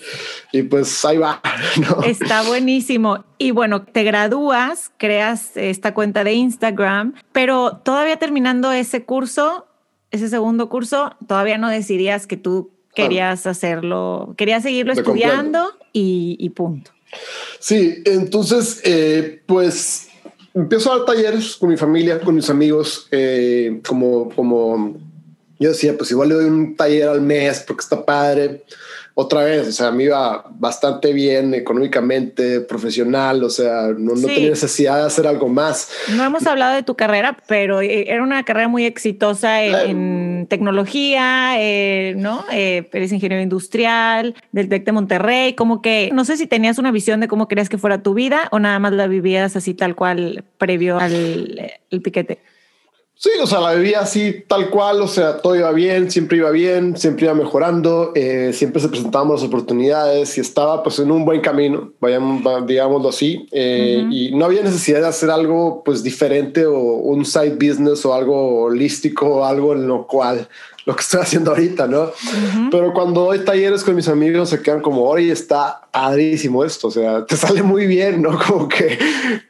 [0.52, 1.42] y pues ahí va.
[1.76, 2.04] ¿no?
[2.04, 3.24] Está buenísimo.
[3.36, 9.66] Y bueno, te gradúas, creas esta cuenta de Instagram, pero todavía terminando ese curso,
[10.12, 16.92] ese segundo curso, todavía no decidías que tú querías hacerlo, querías seguirlo estudiando y, punto.
[17.58, 20.07] Sí, entonces, eh, pues
[20.58, 24.96] empiezo a dar talleres con mi familia, con mis amigos, eh, como, como
[25.58, 28.64] yo decía, pues igual le doy un taller al mes porque está padre
[29.20, 35.00] otra vez, o sea, me iba bastante bien económicamente, profesional, o sea, no, tenía necesidad
[35.00, 35.90] de hacer algo más.
[36.14, 41.54] No hemos hablado de tu carrera, pero eh, era una carrera muy exitosa en, tecnología,
[41.58, 42.44] eh, ¿no?
[42.52, 46.92] Eh, eres ingeniero industrial del TEC de Monterrey, como que no sé si tenías una
[46.92, 49.96] visión de cómo querías que fuera tu vida o nada más la vivías así tal
[49.96, 52.38] cual previo al el piquete.
[53.20, 56.52] Sí, o sea, la vivía así tal cual, o sea, todo iba bien, siempre iba
[56.52, 61.24] bien, siempre iba mejorando, eh, siempre se presentaban las oportunidades y estaba pues en un
[61.24, 66.64] buen camino, vayamos, digámoslo así, eh, y no había necesidad de hacer algo pues diferente
[66.64, 70.46] o un side business o algo holístico o algo en lo cual
[70.88, 72.12] lo que estoy haciendo ahorita, ¿no?
[72.70, 76.90] Pero cuando doy talleres con mis amigos se quedan como, oye, está padrísimo esto, o
[76.90, 78.38] sea, te sale muy bien, ¿no?
[78.48, 78.98] Como que,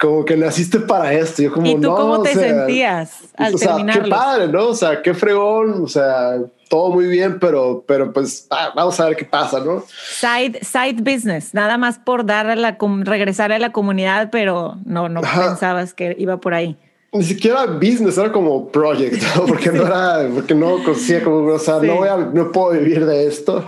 [0.01, 1.43] como que naciste para esto.
[1.43, 4.67] Yo como, ¿Y tú cómo te sentías al o sea, Qué padre, ¿no?
[4.67, 9.05] O sea, qué fregón, o sea, todo muy bien, pero, pero pues ah, vamos a
[9.05, 9.85] ver qué pasa, ¿no?
[9.87, 15.09] Side, side business, nada más por dar a la, regresar a la comunidad, pero no,
[15.09, 16.77] no pensabas que iba por ahí
[17.11, 21.81] ni siquiera business, era como project, porque no era, porque no conocía como, o sea,
[21.81, 23.65] no, voy a, no puedo vivir de esto.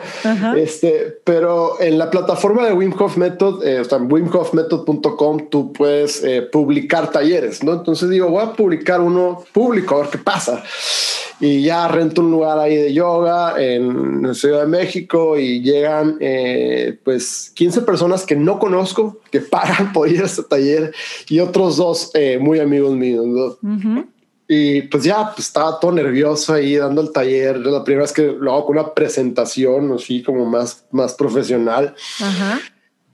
[0.57, 6.23] Este, pero en la plataforma de Wim Hof Method, eh, o sea, wimhofmethod.com, tú puedes
[6.23, 7.73] eh, publicar talleres, ¿no?
[7.73, 10.63] Entonces digo, voy a publicar uno público, a ver qué pasa.
[11.41, 16.19] Y ya rento un lugar ahí de yoga en la Ciudad de México y llegan
[16.21, 20.95] eh, pues 15 personas que no conozco que pagan por ir a este taller
[21.29, 23.59] y otros dos eh, muy amigos míos.
[24.49, 27.59] Y pues ya pues, estaba todo nervioso ahí dando el taller.
[27.59, 31.95] La primera vez que lo hago con una presentación así como más, más profesional.
[32.21, 32.61] Ajá.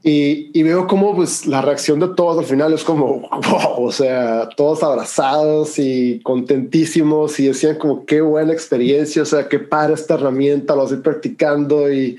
[0.09, 3.29] Y, veo como pues la reacción de todos al final es como,
[3.77, 9.59] o sea, todos abrazados y contentísimos y decían como qué buena experiencia, o sea, qué
[9.59, 12.17] para esta herramienta, lo estoy practicando y,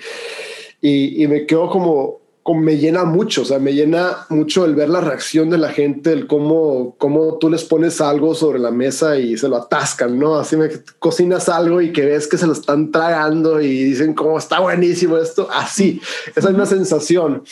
[0.82, 2.20] y, y me quedo como,
[2.56, 6.14] me llena mucho, o sea, me llena mucho el ver la reacción de la gente,
[6.14, 10.38] el cómo, cómo tú les pones algo sobre la mesa y se lo atascan, ¿no?
[10.38, 10.70] Así me
[11.00, 15.18] cocinas algo y que ves que se lo están tragando y dicen cómo está buenísimo
[15.18, 16.00] esto, así,
[16.36, 17.44] esa es una sensación.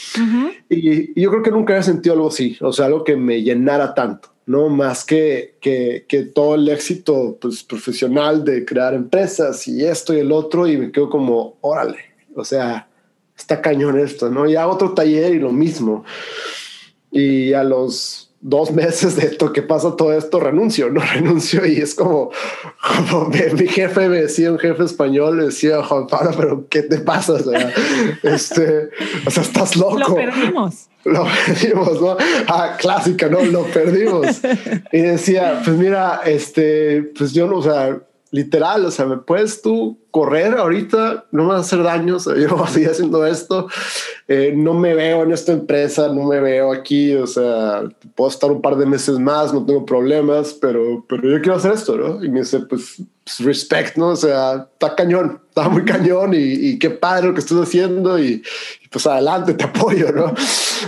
[0.69, 3.93] y, yo creo que nunca había sentido algo así, o sea, algo que me llenara
[3.93, 4.29] tanto.
[4.47, 10.13] No más que, que, que todo el éxito pues, profesional de crear empresas y esto
[10.13, 11.97] y el otro, y me quedo como, órale,
[12.35, 12.87] o sea,
[13.37, 14.49] está cañón esto, ¿no?
[14.49, 16.03] Y otro taller y lo mismo.
[17.11, 21.77] Y a los dos meses de esto que pasa todo esto, renuncio, no renuncio y
[21.77, 22.29] es como,
[23.57, 27.33] mi, jefe me decía, un jefe español, me decía, Juan Pablo, pero ¿qué te pasa?
[27.33, 27.73] O sea,
[28.23, 28.89] este,
[29.25, 29.97] o sea, estás loco.
[29.97, 30.87] Lo perdimos.
[31.05, 32.17] Lo perdimos, ¿no?
[32.47, 33.43] Ah, clásica, ¿no?
[33.43, 34.41] Lo perdimos.
[34.91, 37.99] y decía, pues mira, este, pues yo no, o sea,
[38.35, 42.19] literal, o sea, me puedes tú correr ahorita, no me va a hacer daño, o
[42.19, 43.69] sea, yo estoy haciendo esto,
[44.27, 47.83] eh, no me veo en esta empresa, no me veo aquí, o sea,
[48.13, 51.71] puedo estar un par de meses más, no tengo problemas, pero, pero yo quiero hacer
[51.71, 52.23] esto, ¿no?
[52.23, 54.09] Y me dice, pues, pues respect, ¿no?
[54.09, 58.43] O sea, está cañón, está muy cañón y, qué padre lo que estás haciendo y,
[58.91, 60.33] pues adelante, te apoyo, ¿no?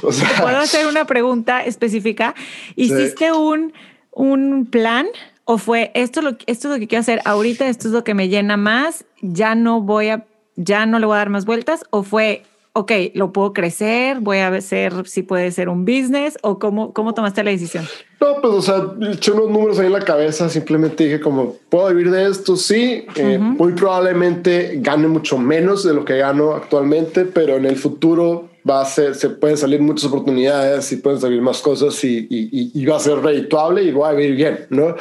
[0.04, 2.36] O sea, ¿Puedo hacer una pregunta específica?
[2.76, 3.74] ¿Hiciste un,
[4.12, 5.08] un plan
[5.50, 8.14] ¿O fue esto, lo, esto es lo que quiero hacer ahorita, esto es lo que
[8.14, 10.26] me llena más, ya no voy a,
[10.58, 11.86] ya no le voy a dar más vueltas?
[11.90, 12.44] ¿O fue,
[12.74, 16.38] ok, lo puedo crecer, voy a ver si puede ser un business?
[16.42, 17.86] ¿O cómo, cómo tomaste la decisión?
[18.20, 21.88] No, pues, o sea, eché unos números ahí en la cabeza, simplemente dije como, ¿puedo
[21.96, 22.58] vivir de esto?
[22.58, 27.78] Sí, eh, muy probablemente gane mucho menos de lo que gano actualmente, pero en el
[27.78, 32.28] futuro va a ser, se pueden salir muchas oportunidades y pueden salir más cosas y,
[32.30, 34.96] y, va a ser redituable y va a vivir bien, ¿no?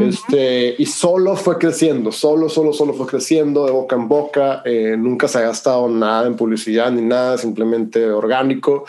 [0.00, 4.96] este, y solo fue creciendo, solo, solo, solo fue creciendo de boca en boca, eh,
[4.98, 8.84] nunca se ha gastado nada en publicidad ni nada, simplemente orgánico.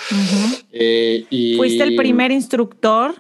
[0.72, 3.16] Eh, y, Fuiste el primer instructor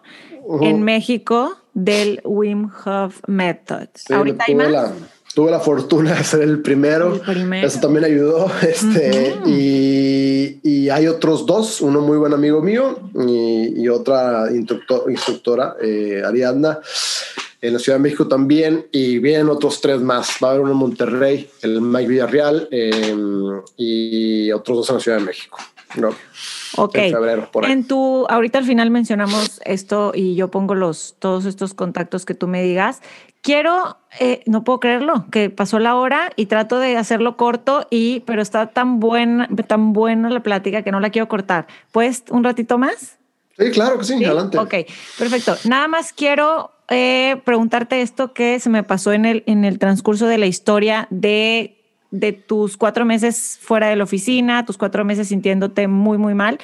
[0.61, 3.89] en México del Wim Hof Method.
[4.09, 4.91] ¿Ahorita hay más?
[5.35, 7.21] Tuve la fortuna de ser el primero.
[7.61, 8.49] Eso también ayudó.
[8.65, 15.03] Este, y, y, hay otros dos, uno muy buen amigo mío y, y otra instructor,
[15.09, 16.79] instructora, eh, Ariadna,
[17.61, 18.87] en la Ciudad de México también.
[18.91, 20.37] Y vienen otros tres más.
[20.43, 25.01] Va a haber uno en Monterrey, el Mike Villarreal em, y otros dos en la
[25.01, 25.57] Ciudad de México.
[25.97, 26.15] No.
[26.77, 26.95] Ok.
[26.95, 27.71] En febrero, por ahí.
[27.71, 32.33] En tu, ahorita al final mencionamos esto y yo pongo los, todos estos contactos que
[32.33, 33.01] tú me digas.
[33.41, 38.21] Quiero, eh, no puedo creerlo, que pasó la hora y trato de hacerlo corto y,
[38.21, 41.67] pero está tan buena, tan buena la plática que no la quiero cortar.
[41.91, 43.17] ¿Puedes un ratito más?
[43.57, 44.57] Sí, claro que sí, adelante.
[44.57, 44.73] Ok,
[45.17, 45.55] perfecto.
[45.65, 50.27] Nada más quiero eh, preguntarte esto que se me pasó en el, en el transcurso
[50.27, 51.84] de la historia de,
[52.19, 56.59] de tus cuatro meses fuera de la oficina, tus cuatro meses sintiéndote muy, muy mal.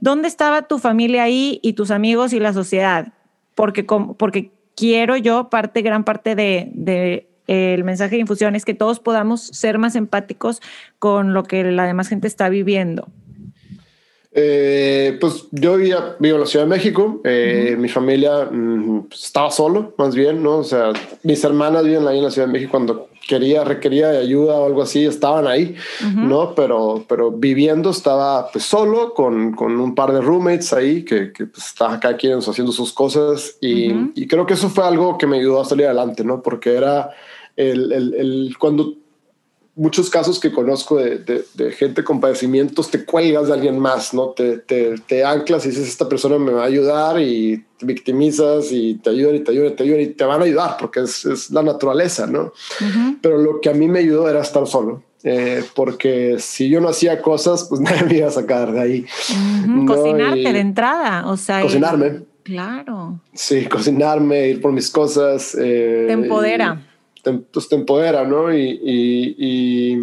[0.00, 3.12] ¿Dónde estaba tu familia ahí y tus amigos y la sociedad?
[3.54, 8.74] Porque, porque quiero yo, parte, gran parte de, de el mensaje de infusión es que
[8.74, 10.60] todos podamos ser más empáticos
[10.98, 13.08] con lo que la demás gente está viviendo.
[14.32, 19.24] Eh, pues yo vivía, vivo en la Ciudad de México, eh, mi familia mm, pues,
[19.24, 20.58] estaba solo, más bien, ¿no?
[20.58, 20.92] O sea,
[21.24, 24.66] mis hermanas viven ahí en la Ciudad de México cuando quería, requería de ayuda o
[24.66, 25.76] algo así, estaban ahí,
[26.16, 26.52] ¿no?
[26.56, 31.46] Pero, pero viviendo estaba pues solo con, con un par de roommates ahí que, que
[31.46, 35.28] pues, estaban acá quienes haciendo sus cosas y, y, creo que eso fue algo que
[35.28, 36.42] me ayudó a salir adelante, ¿no?
[36.42, 37.10] Porque era
[37.54, 38.94] el, el, el cuando
[39.74, 41.44] muchos casos que conozco de,
[41.76, 44.30] gente con padecimientos, te cuelgas de alguien más, ¿no?
[44.30, 48.94] Te, te, anclas y dices, esta persona me va a ayudar y te victimizas y
[48.96, 51.50] te ayudan y te ayudan y te ayudan y te van a ayudar porque es,
[51.50, 52.52] la naturaleza, ¿no?
[53.22, 55.02] Pero lo que a mí me ayudó era estar solo.
[55.22, 59.06] Eh, porque si yo no hacía cosas, pues nadie me iba a sacar de ahí.
[59.86, 61.60] Cocinarte de entrada, o sea.
[61.60, 62.22] Cocinarme.
[62.42, 63.20] Claro.
[63.34, 65.54] Sí, cocinarme, ir por mis cosas.
[65.60, 66.89] Eh, te empodera
[67.22, 68.54] te, pues, te empodera, ¿no?
[68.54, 69.96] Y, y,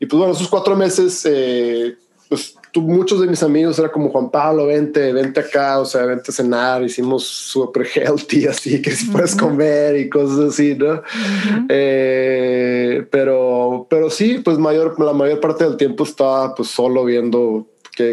[0.00, 1.96] y, pues bueno, esos cuatro meses, eh,
[2.28, 6.04] pues tú, muchos de mis amigos era como Juan Pablo, vente, vente acá, o sea,
[6.06, 11.02] vente a cenar, hicimos super healthy, así que si puedes comer y cosas así, ¿no?
[11.68, 17.66] Eh, pero, pero sí, pues mayor, la mayor parte del tiempo estaba pues solo viendo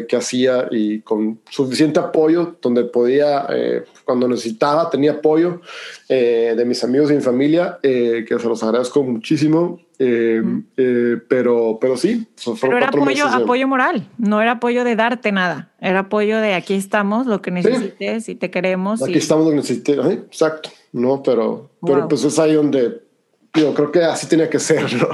[0.07, 5.61] que, hacía y con suficiente apoyo donde podía, eh, cuando necesitaba, tenía apoyo
[6.07, 9.79] eh, de mis amigos y mi familia, eh, que se los agradezco muchísimo.
[9.97, 12.27] pero, pero sí,
[12.61, 16.75] pero era apoyo, apoyo moral, no era apoyo de darte nada, era apoyo de aquí
[16.75, 19.03] estamos, lo que necesites y te queremos.
[19.03, 23.08] Aquí estamos lo que necesites, exacto, no, pero, pero pues es ahí donde
[23.53, 25.09] yo creo que así tenía que ser, ¿no?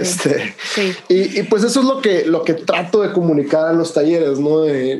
[0.00, 0.54] este,
[1.08, 4.62] Y, pues eso es lo que, lo que trato de comunicar en los talleres, ¿no?
[4.62, 4.96] De,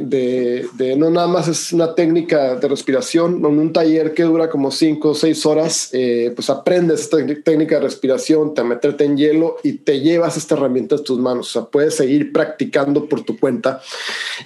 [0.74, 4.70] de, no nada más es una técnica de respiración, en un taller que dura como
[4.70, 9.56] cinco o seis horas, eh, pues aprendes esta técnica de respiración, te meterte en hielo
[9.62, 13.38] y te llevas esta herramienta en tus manos, o sea, puedes seguir practicando por tu
[13.38, 13.80] cuenta,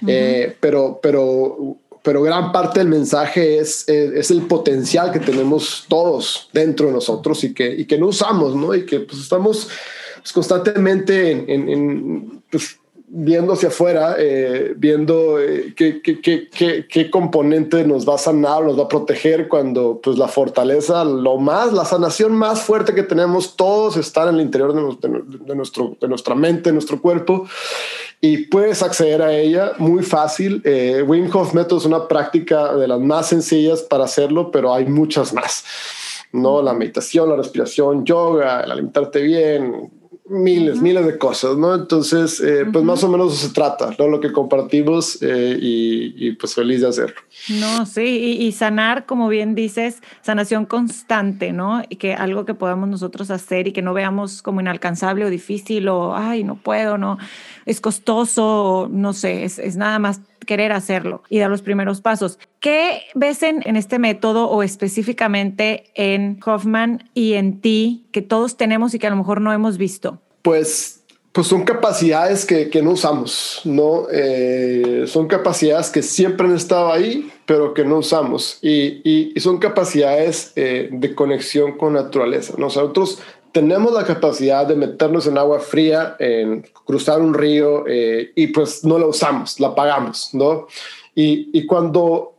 [0.07, 6.49] eh, pero, pero pero gran parte del mensaje es, es, el potencial que tenemos todos
[6.51, 8.75] dentro de nosotros y que, y que no usamos, ¿no?
[8.75, 9.69] Y que pues, estamos
[10.17, 12.77] pues, constantemente en, en, pues,
[13.15, 18.63] viendo hacia afuera, eh, viendo eh, qué, qué, qué, qué, componente nos va a sanar,
[18.63, 23.03] nos va a proteger cuando pues la fortaleza, lo más, la sanación más fuerte que
[23.03, 27.45] tenemos todos está en el interior de, nuestro, de nuestra mente, de nuestro cuerpo
[28.19, 30.63] y puedes acceder a ella muy fácil.
[30.65, 34.85] Eh, Wim Hof Method es una práctica de las más sencillas para hacerlo, pero hay
[34.85, 35.65] muchas más.
[36.31, 36.63] ¿no?
[36.63, 39.91] La meditación, la respiración, yoga, el alimentarte bien,
[40.25, 41.75] miles, miles de cosas, ¿no?
[41.75, 44.07] Entonces, eh, pues más o menos se trata, ¿no?
[44.07, 47.21] Lo que compartimos eh, y, pues feliz de hacerlo.
[47.49, 51.83] No, sí, y, y, sanar, como bien dices, sanación constante, ¿no?
[51.89, 55.87] Y que algo que podamos nosotros hacer y que no veamos como inalcanzable o difícil
[55.89, 57.17] o, ay, no puedo, no,
[57.65, 62.39] es costoso, no sé, es, es nada más querer hacerlo y dar los primeros pasos.
[62.59, 68.93] ¿Qué ves en, este método o específicamente en Hoffman y en ti que todos tenemos
[68.93, 70.19] y que a lo mejor no hemos visto?
[70.41, 70.99] Pues
[71.33, 74.05] pues son capacidades que, que no usamos, ¿no?
[74.11, 78.59] Eh, son capacidades que siempre han estado ahí, pero que no usamos.
[78.61, 82.53] Y, y, son capacidades eh, de conexión con naturaleza.
[82.59, 83.19] Nosotros
[83.53, 88.83] tenemos la capacidad de meternos en agua fría, en cruzar un río eh, y pues
[88.83, 90.67] no la usamos, la pagamos, ¿no?
[91.15, 92.33] Y, y, cuando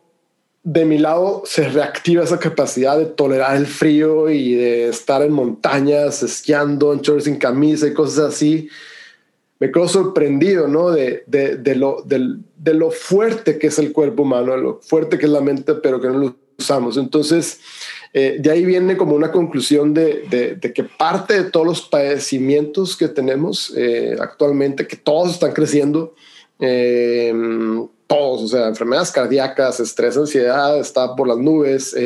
[0.65, 5.33] de mi lado se reactiva esa capacidad de tolerar el frío y de estar en
[5.33, 8.69] montañas, esquiando, en shorts sin camisa y cosas así,
[9.61, 10.91] me quedo sorprendido, ¿no?
[10.91, 15.17] De, de, de lo, de, de lo fuerte que es el cuerpo humano, lo fuerte
[15.17, 16.97] que es la mente, pero que no lo usamos.
[16.97, 17.61] Entonces,
[18.17, 23.09] eh, de ahí viene como una conclusión de, que parte de todos los padecimientos que
[23.09, 26.15] tenemos eh, actualmente, que todos están creciendo,
[26.61, 27.35] eh,
[28.07, 31.97] todos, o sea, enfermedades cardíacas, estrés, ansiedad, está por las nubes.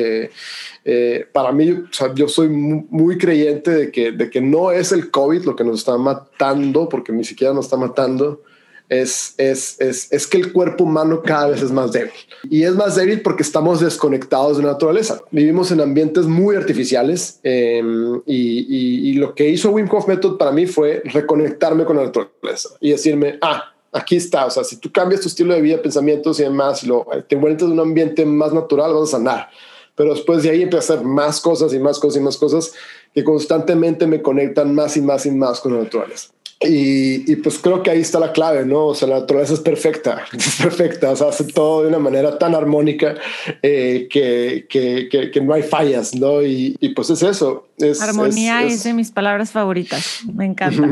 [1.34, 1.84] para mí,
[2.14, 5.80] yo soy muy, creyente de que, de que no es el COVID lo que nos
[5.80, 8.42] está matando, porque ni siquiera nos está matando,
[8.89, 12.12] es, es, es, es, que el cuerpo humano cada vez es más débil.
[12.49, 15.20] Y es más débil porque estamos desconectados de la naturaleza.
[15.30, 20.53] Vivimos en ambientes muy artificiales em, y, y, lo que hizo Wim Hof Method para
[20.53, 24.47] mí fue reconectarme con la naturaleza y decirme, ah, aquí está.
[24.47, 27.62] O sea, si tú cambias tu estilo de vida, pensamientos y demás, lo, te envuelves
[27.62, 29.51] en un ambiente más natural, vas a sanar.
[29.95, 32.72] Pero después de ahí empecé a hacer más cosas y más cosas y más cosas
[33.18, 36.28] que constantemente me conectan más y más y más con la naturaleza.
[36.60, 38.86] Y, pues creo que ahí está la clave, ¿no?
[38.86, 42.38] O sea, la naturaleza es perfecta, es perfecta, o sea, hace todo de una manera
[42.38, 43.16] tan armónica
[43.60, 46.40] eh, que, que, que, no hay fallas, ¿no?
[46.44, 47.66] Y, y pues es eso.
[47.76, 50.88] Es, Armonía es, de mis palabras favoritas, me encanta.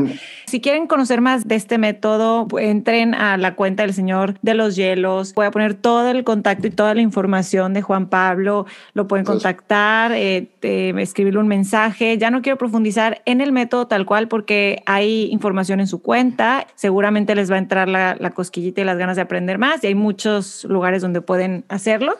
[0.47, 4.77] Si quieren conocer más de este método, entren a la cuenta del Señor de los
[4.77, 5.33] Hielos.
[5.33, 8.65] Voy a poner todo el contacto y toda la información de Juan Pablo.
[8.93, 12.17] Lo pueden contactar, eh, escribirle un mensaje.
[12.17, 16.65] Ya no quiero profundizar en el método tal cual porque hay información en su cuenta.
[16.75, 19.95] Seguramente les va a entrar la, cosquillita y las ganas de aprender más y hay
[19.95, 22.17] muchos lugares donde pueden hacerlo.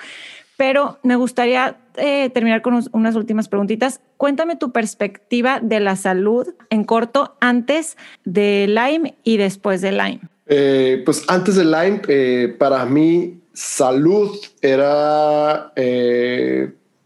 [0.57, 4.01] Pero me gustaría eh, terminar con unas últimas preguntitas.
[4.17, 10.21] Cuéntame tu perspectiva de la salud en corto antes de Lyme y después de Lyme.
[10.47, 15.73] Eh, pues antes de Lyme, eh, para mí salud era,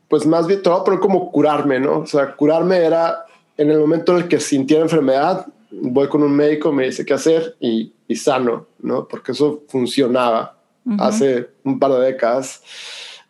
[0.08, 2.00] pues más bien, todo, pero como curarme, ¿no?
[2.00, 3.26] O sea, curarme era
[3.58, 7.14] en el momento en el que sintiera enfermedad, voy con un médico, me dice qué
[7.14, 9.08] hacer y, y sano, ¿no?
[9.08, 10.58] Porque eso funcionaba
[11.00, 12.62] hace un par de décadas.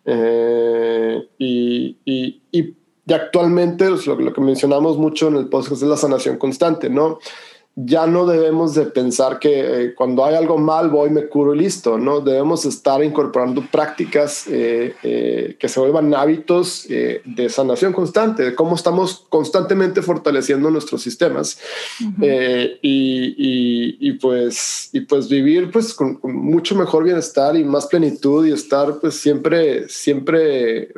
[0.04, 2.76] Eh, y, y,
[3.12, 7.18] actualmente lo, lo, que mencionamos mucho en el podcast es la sanación constante, ¿no?
[7.74, 11.58] Ya no debemos de pensar que eh, cuando hay algo mal voy, me curo y
[11.58, 12.20] listo, ¿no?
[12.20, 18.76] Debemos estar incorporando prácticas eh, eh, que se vuelvan hábitos de sanación constante, de cómo
[18.76, 21.58] estamos constantemente fortaleciendo nuestros sistemas
[22.82, 28.52] y, pues, y pues vivir pues con, con, mucho mejor bienestar y más plenitud y
[28.52, 30.90] estar pues siempre, siempre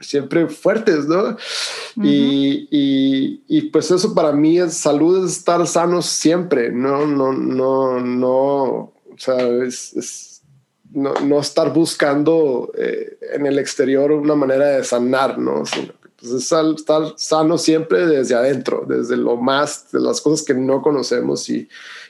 [0.00, 1.36] siempre fuertes, ¿no?
[2.02, 7.32] y, y, y, pues eso para mí es salud, es estar sanos siempre, no, no,
[7.32, 10.42] no, no, o sea, es,
[10.92, 15.64] no, no, estar buscando eh, en el exterior una manera de sanar, ¿no?
[15.66, 20.54] Sino pues es estar sano siempre desde adentro, desde lo más, de las cosas que
[20.54, 21.68] no conocemos y,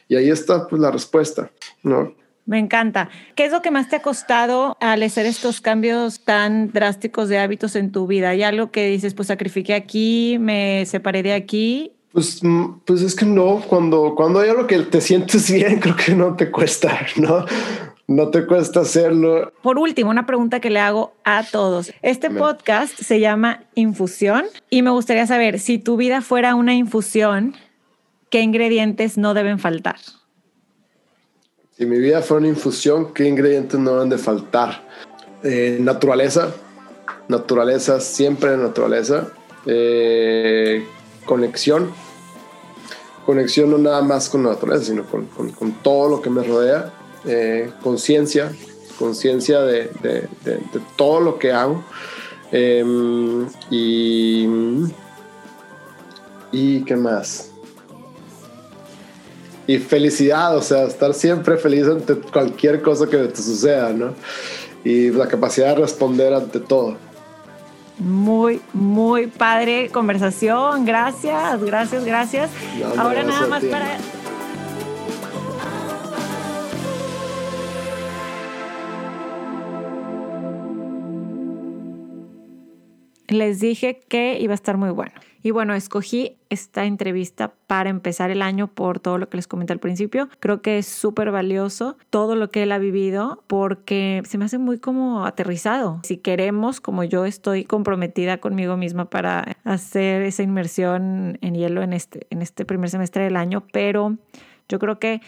[0.09, 1.51] y ahí está pues la respuesta,
[1.83, 2.15] ¿no?
[2.47, 3.11] Me encanta.
[3.35, 7.39] ¿Qué es lo que más te ha costado al hacer estos cambios tan drásticos de
[7.39, 8.31] hábitos en tu vida?
[8.31, 11.93] ¿Hay algo que dices, pues sacrifiqué aquí, me separé de aquí?
[12.13, 15.97] Pues, mm, pues es que no, cuando, cuando hay algo que te sientes bien, creo
[15.97, 17.45] que no te cuesta, ¿no?
[18.09, 19.53] No te cuesta hacerlo.
[19.63, 21.93] Por último, una pregunta que le hago a todos.
[22.03, 27.57] Este podcast se llama Infusión y me gustaría saber, si tu vida fuera una infusión,
[28.31, 29.97] ¿qué ingredientes no deben faltar?
[31.77, 34.83] Si mi vida fuera una infusión, ¿qué ingredientes no deben de faltar?
[35.43, 36.55] Eh, naturaleza,
[37.29, 39.29] naturaleza, siempre naturaleza.
[39.67, 40.87] Eh,
[41.27, 41.91] conexión,
[43.27, 46.95] conexión no nada más con la naturaleza, sino con, todo lo que me rodea.
[47.27, 48.51] Eh, conciencia,
[48.99, 49.91] conciencia de,
[50.97, 51.85] todo lo que hago.
[52.53, 54.49] Em, y,
[56.53, 57.51] y qué más
[59.67, 64.15] y felicidad, o sea, estar siempre feliz ante cualquier cosa que te suceda, ¿no?
[64.85, 66.97] Y la capacidad de responder ante todo.
[67.99, 70.85] Muy, muy padre conversación.
[70.85, 72.51] Gracias, gracias, gracias.
[72.97, 73.97] Ahora nada más para
[83.29, 85.13] les dije que iba a estar muy bueno.
[85.43, 89.73] Y bueno, escogí esta entrevista para empezar el año por todo lo que les comenté
[89.73, 90.29] al principio.
[90.41, 94.59] Creo que es súper valioso todo lo que él ha vivido porque se me hace
[94.59, 96.01] muy como aterrizado.
[96.05, 101.93] Si queremos, como yo estoy comprometida conmigo misma para hacer esa inmersión en hielo en
[101.93, 104.17] este, en este primer semestre del año, pero
[104.69, 105.21] yo creo que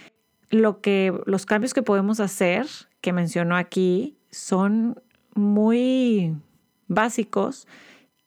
[0.51, 2.67] lo que los cambios que podemos hacer
[3.01, 5.01] que mencionó aquí son
[5.35, 6.35] muy
[6.89, 7.67] básicos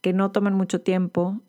[0.02, 1.42] que no toman mucho tiempo.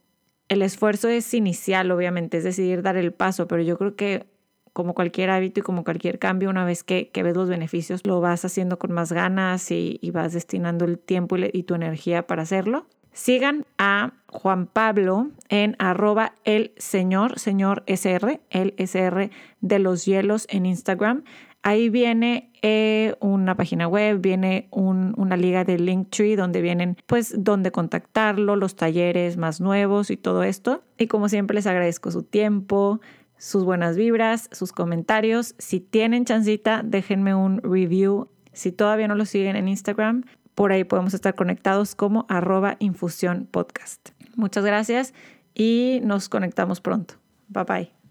[0.53, 4.27] El esfuerzo es inicial, obviamente, es decidir dar el paso, pero yo creo que
[4.75, 8.45] como cualquier hábito y como cualquier cambio, una vez que, ves los beneficios, lo vas
[8.45, 12.85] haciendo con más ganas y, vas destinando el tiempo y, tu energía para hacerlo.
[13.13, 19.31] Sigan a Juan Pablo en arroba el señor, señor SR, el SR
[19.63, 21.25] de los hielos en Instagram.
[21.63, 27.71] Ahí viene eh, una página web, viene una liga de Linktree donde vienen pues donde
[27.71, 30.83] contactarlo, los talleres más nuevos y todo esto.
[30.99, 33.01] Y como siempre les agradezco su tiempo,
[33.39, 35.55] sus buenas vibras, sus comentarios.
[35.59, 38.29] Si tienen chancita, déjenme un review.
[38.53, 43.49] Si todavía no lo siguen en Instagram, por ahí podemos estar conectados como arroba infusión
[43.51, 44.11] podcast.
[44.37, 45.15] Muchas gracias
[45.55, 47.15] y nos conectamos pronto.
[47.49, 48.02] Bye bye.